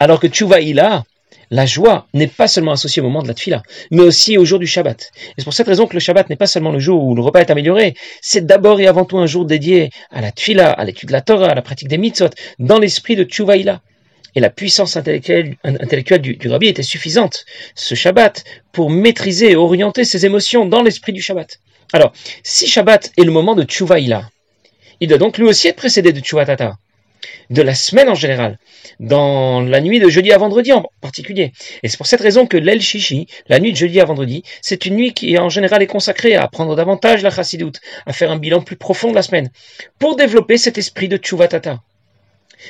Alors 0.00 0.18
que 0.18 0.26
Tchouvaïla, 0.26 1.04
la 1.52 1.66
joie 1.66 2.06
n'est 2.14 2.28
pas 2.28 2.48
seulement 2.48 2.72
associée 2.72 3.02
au 3.02 3.04
moment 3.04 3.22
de 3.22 3.28
la 3.28 3.34
tfila, 3.34 3.62
mais 3.90 4.00
aussi 4.00 4.38
au 4.38 4.44
jour 4.46 4.58
du 4.58 4.66
Shabbat. 4.66 5.10
Et 5.14 5.34
c'est 5.36 5.44
pour 5.44 5.52
cette 5.52 5.66
raison 5.66 5.86
que 5.86 5.92
le 5.92 6.00
Shabbat 6.00 6.30
n'est 6.30 6.36
pas 6.36 6.46
seulement 6.46 6.72
le 6.72 6.78
jour 6.78 7.04
où 7.04 7.14
le 7.14 7.20
repas 7.20 7.40
est 7.40 7.50
amélioré, 7.50 7.94
c'est 8.22 8.46
d'abord 8.46 8.80
et 8.80 8.86
avant 8.86 9.04
tout 9.04 9.18
un 9.18 9.26
jour 9.26 9.44
dédié 9.44 9.90
à 10.10 10.22
la 10.22 10.32
tfila, 10.32 10.70
à 10.70 10.84
l'étude 10.84 11.10
de 11.10 11.12
la 11.12 11.20
Torah, 11.20 11.48
à 11.48 11.54
la 11.54 11.60
pratique 11.60 11.88
des 11.88 11.98
mitzvot, 11.98 12.30
dans 12.58 12.78
l'esprit 12.78 13.16
de 13.16 13.24
Tchouvaïla 13.24 13.82
et 14.34 14.40
la 14.40 14.50
puissance 14.50 14.96
intellectuelle, 14.96 15.56
du, 16.20 16.48
rabbi 16.48 16.68
était 16.68 16.82
suffisante, 16.82 17.44
ce 17.74 17.94
Shabbat, 17.94 18.44
pour 18.72 18.90
maîtriser 18.90 19.52
et 19.52 19.56
orienter 19.56 20.04
ses 20.04 20.26
émotions 20.26 20.66
dans 20.66 20.82
l'esprit 20.82 21.12
du 21.12 21.22
Shabbat. 21.22 21.60
Alors, 21.92 22.12
si 22.42 22.66
Shabbat 22.66 23.12
est 23.18 23.24
le 23.24 23.32
moment 23.32 23.54
de 23.54 23.64
Tshuva 23.64 23.98
il 23.98 25.08
doit 25.08 25.18
donc 25.18 25.36
lui 25.36 25.44
aussi 25.44 25.68
être 25.68 25.76
précédé 25.76 26.12
de 26.12 26.20
Tshuva 26.20 26.46
Tata, 26.46 26.76
de 27.50 27.60
la 27.60 27.74
semaine 27.74 28.08
en 28.08 28.14
général, 28.14 28.58
dans 29.00 29.60
la 29.60 29.80
nuit 29.80 29.98
de 29.98 30.08
jeudi 30.08 30.32
à 30.32 30.38
vendredi 30.38 30.72
en 30.72 30.84
particulier. 31.00 31.52
Et 31.82 31.88
c'est 31.88 31.96
pour 31.96 32.06
cette 32.06 32.20
raison 32.20 32.46
que 32.46 32.56
l'El 32.56 32.80
Shishi, 32.80 33.26
la 33.48 33.58
nuit 33.58 33.72
de 33.72 33.76
jeudi 33.76 34.00
à 34.00 34.04
vendredi, 34.04 34.44
c'est 34.60 34.86
une 34.86 34.94
nuit 34.94 35.12
qui 35.12 35.36
en 35.38 35.48
général 35.48 35.82
est 35.82 35.88
consacrée 35.88 36.36
à 36.36 36.44
apprendre 36.44 36.76
davantage 36.76 37.22
la 37.22 37.30
chassidoute, 37.30 37.80
à 38.06 38.12
faire 38.12 38.30
un 38.30 38.38
bilan 38.38 38.60
plus 38.62 38.76
profond 38.76 39.10
de 39.10 39.16
la 39.16 39.22
semaine, 39.22 39.50
pour 39.98 40.16
développer 40.16 40.56
cet 40.56 40.78
esprit 40.78 41.08
de 41.08 41.16
Tshuva 41.16 41.48
Tata 41.48 41.80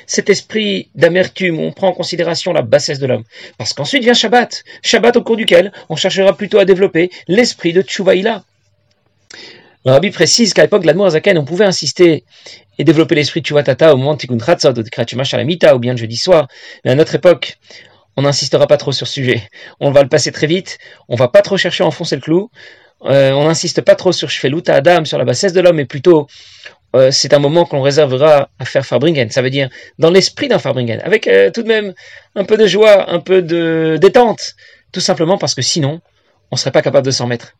cet 0.06 0.30
esprit 0.30 0.88
d'amertume 0.94 1.58
où 1.58 1.62
on 1.62 1.72
prend 1.72 1.88
en 1.88 1.92
considération 1.92 2.52
la 2.52 2.62
bassesse 2.62 2.98
de 2.98 3.06
l'homme. 3.06 3.24
Parce 3.58 3.72
qu'ensuite 3.72 4.02
vient 4.02 4.14
Shabbat, 4.14 4.64
Shabbat 4.82 5.16
au 5.16 5.22
cours 5.22 5.36
duquel 5.36 5.72
on 5.88 5.96
cherchera 5.96 6.36
plutôt 6.36 6.58
à 6.58 6.64
développer 6.64 7.10
l'esprit 7.28 7.72
de 7.72 7.82
Tchouvaïla. 7.82 8.44
Le 9.84 9.90
rabbi 9.90 10.10
précise 10.10 10.54
qu'à 10.54 10.62
l'époque 10.62 10.82
de 10.82 10.86
l'Admour 10.86 11.10
Zaken, 11.10 11.38
on 11.38 11.44
pouvait 11.44 11.64
insister 11.64 12.24
et 12.78 12.84
développer 12.84 13.16
l'esprit 13.16 13.42
de 13.42 13.62
Tata 13.62 13.92
au 13.92 13.96
moment 13.96 14.14
de 14.14 14.18
Tikkun 14.18 14.38
Chatzot, 14.38 14.72
de 14.72 14.82
Krachuma 14.82 15.24
Shalamita, 15.24 15.74
ou 15.74 15.80
bien 15.80 15.94
de 15.94 15.98
jeudi 15.98 16.16
soir. 16.16 16.46
Mais 16.84 16.92
à 16.92 16.94
notre 16.94 17.16
époque, 17.16 17.58
on 18.16 18.22
n'insistera 18.22 18.66
pas 18.68 18.76
trop 18.76 18.92
sur 18.92 19.08
ce 19.08 19.14
sujet. 19.14 19.42
On 19.80 19.90
va 19.90 20.02
le 20.02 20.08
passer 20.08 20.30
très 20.30 20.46
vite, 20.46 20.78
on 21.08 21.16
va 21.16 21.28
pas 21.28 21.42
trop 21.42 21.56
chercher 21.56 21.82
à 21.82 21.86
enfoncer 21.86 22.14
le 22.14 22.20
clou, 22.20 22.50
euh, 23.06 23.32
on 23.32 23.46
n'insiste 23.46 23.80
pas 23.80 23.96
trop 23.96 24.12
sur 24.12 24.30
Shfeluta 24.30 24.74
Adam, 24.74 25.04
sur 25.04 25.18
la 25.18 25.24
bassesse 25.24 25.52
de 25.52 25.60
l'homme, 25.60 25.76
mais 25.76 25.84
plutôt 25.84 26.28
euh, 26.94 27.10
c'est 27.10 27.32
un 27.34 27.38
moment 27.38 27.64
qu'on 27.64 27.80
réservera 27.80 28.50
à 28.58 28.64
faire 28.64 28.84
Farbringen. 28.84 29.30
Ça 29.30 29.42
veut 29.42 29.50
dire 29.50 29.68
dans 29.98 30.10
l'esprit 30.10 30.48
d'un 30.48 30.58
Farbringen, 30.58 31.00
avec 31.04 31.26
euh, 31.26 31.50
tout 31.50 31.62
de 31.62 31.68
même 31.68 31.94
un 32.34 32.44
peu 32.44 32.56
de 32.56 32.66
joie, 32.66 33.10
un 33.10 33.20
peu 33.20 33.42
de 33.42 33.98
détente, 34.00 34.54
tout 34.92 35.00
simplement 35.00 35.38
parce 35.38 35.54
que 35.54 35.62
sinon, 35.62 36.00
on 36.50 36.56
ne 36.56 36.58
serait 36.58 36.72
pas 36.72 36.82
capable 36.82 37.06
de 37.06 37.10
s'en 37.10 37.26
mettre. 37.26 37.54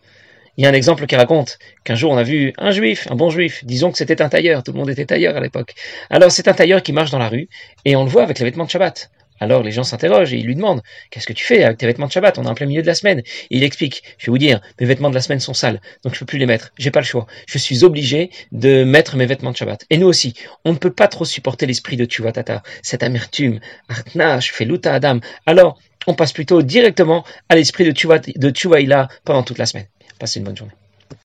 Il 0.59 0.65
y 0.65 0.67
a 0.67 0.71
un 0.71 0.75
exemple 0.75 1.07
qui 1.07 1.17
raconte 1.17 1.59
qu'un 1.83 1.95
jour 1.95 2.13
on 2.13 2.19
a 2.19 2.23
vu 2.23 2.53
un 2.59 2.73
juif, 2.73 3.09
un 3.11 3.15
bon 3.15 3.31
juif, 3.31 3.65
disons 3.65 3.91
que 3.91 3.97
c'était 3.97 4.21
un 4.21 4.29
tailleur, 4.29 4.63
tout 4.63 4.73
le 4.73 4.79
monde 4.79 4.91
était 4.91 5.07
tailleur 5.07 5.35
à 5.35 5.41
l'époque. 5.41 5.75
Alors 6.11 6.31
c'est 6.31 6.47
un 6.47 6.53
tailleur 6.53 6.83
qui 6.83 6.93
marche 6.93 7.11
dans 7.11 7.19
la 7.19 7.31
rue 7.31 7.49
et 7.87 7.97
on 7.97 8.05
le 8.05 8.11
voit 8.11 8.23
avec 8.23 8.39
les 8.39 8.45
vêtements 8.45 8.65
de 8.65 8.71
Shabbat. 8.71 9.11
Alors 9.43 9.65
les 9.65 9.73
gens 9.73 9.83
s'interrogent 9.83 10.33
et 10.33 10.39
ils 10.39 10.47
lui 10.47 10.55
demandent 10.55 10.83
Qu'est-ce 11.11 11.27
que 11.27 11.33
tu 11.33 11.45
fais 11.45 11.65
avec 11.65 11.77
tes 11.79 11.87
vêtements 11.87 12.07
de 12.07 12.13
Shabbat? 12.13 12.39
On 12.39 12.45
est 12.45 12.49
en 12.49 12.55
plein 12.55 12.67
milieu 12.67 12.81
de 12.81 12.87
la 12.87 12.95
semaine. 12.95 13.19
Et 13.19 13.57
il 13.57 13.65
explique 13.65 14.05
Je 14.17 14.27
vais 14.27 14.31
vous 14.31 14.39
dire, 14.39 14.61
mes 14.81 14.87
vêtements 14.87 15.11
de 15.11 15.17
la 15.17 15.21
semaine 15.21 15.41
sont 15.41 15.53
sales, 15.53 15.81
donc 16.05 16.15
je 16.15 16.21
peux 16.21 16.27
plus 16.27 16.39
les 16.39 16.47
mettre. 16.47 16.71
J'ai 16.79 16.93
pas 16.93 17.01
le 17.01 17.07
choix. 17.07 17.27
Je 17.49 17.59
suis 17.59 17.83
obligé 17.83 18.31
de 18.53 18.85
mettre 18.85 19.17
mes 19.17 19.27
vêtements 19.27 19.51
de 19.51 19.57
Shabbat. 19.57 19.85
Et 19.91 19.99
nous 19.99 20.07
aussi, 20.07 20.35
on 20.65 20.71
ne 20.73 20.79
peut 20.79 20.93
pas 20.93 21.09
trop 21.09 21.25
supporter 21.25 21.67
l'esprit 21.67 21.97
de 21.97 22.05
Tata, 22.05 22.63
cette 22.83 23.03
amertume, 23.03 23.59
Artnash, 23.89 24.53
Feluta 24.53 24.95
Adam. 24.95 25.19
Alors, 25.45 25.81
on 26.07 26.15
passe 26.15 26.33
plutôt 26.33 26.63
directement 26.63 27.25
à 27.49 27.57
l'esprit 27.57 27.85
de 27.85 28.51
Tuvaila 28.51 29.09
pendant 29.25 29.43
toute 29.43 29.59
la 29.59 29.67
semaine. 29.67 29.87
Passez 30.21 30.39
une 30.39 30.45
bonne 30.45 30.57
journée. 30.57 30.73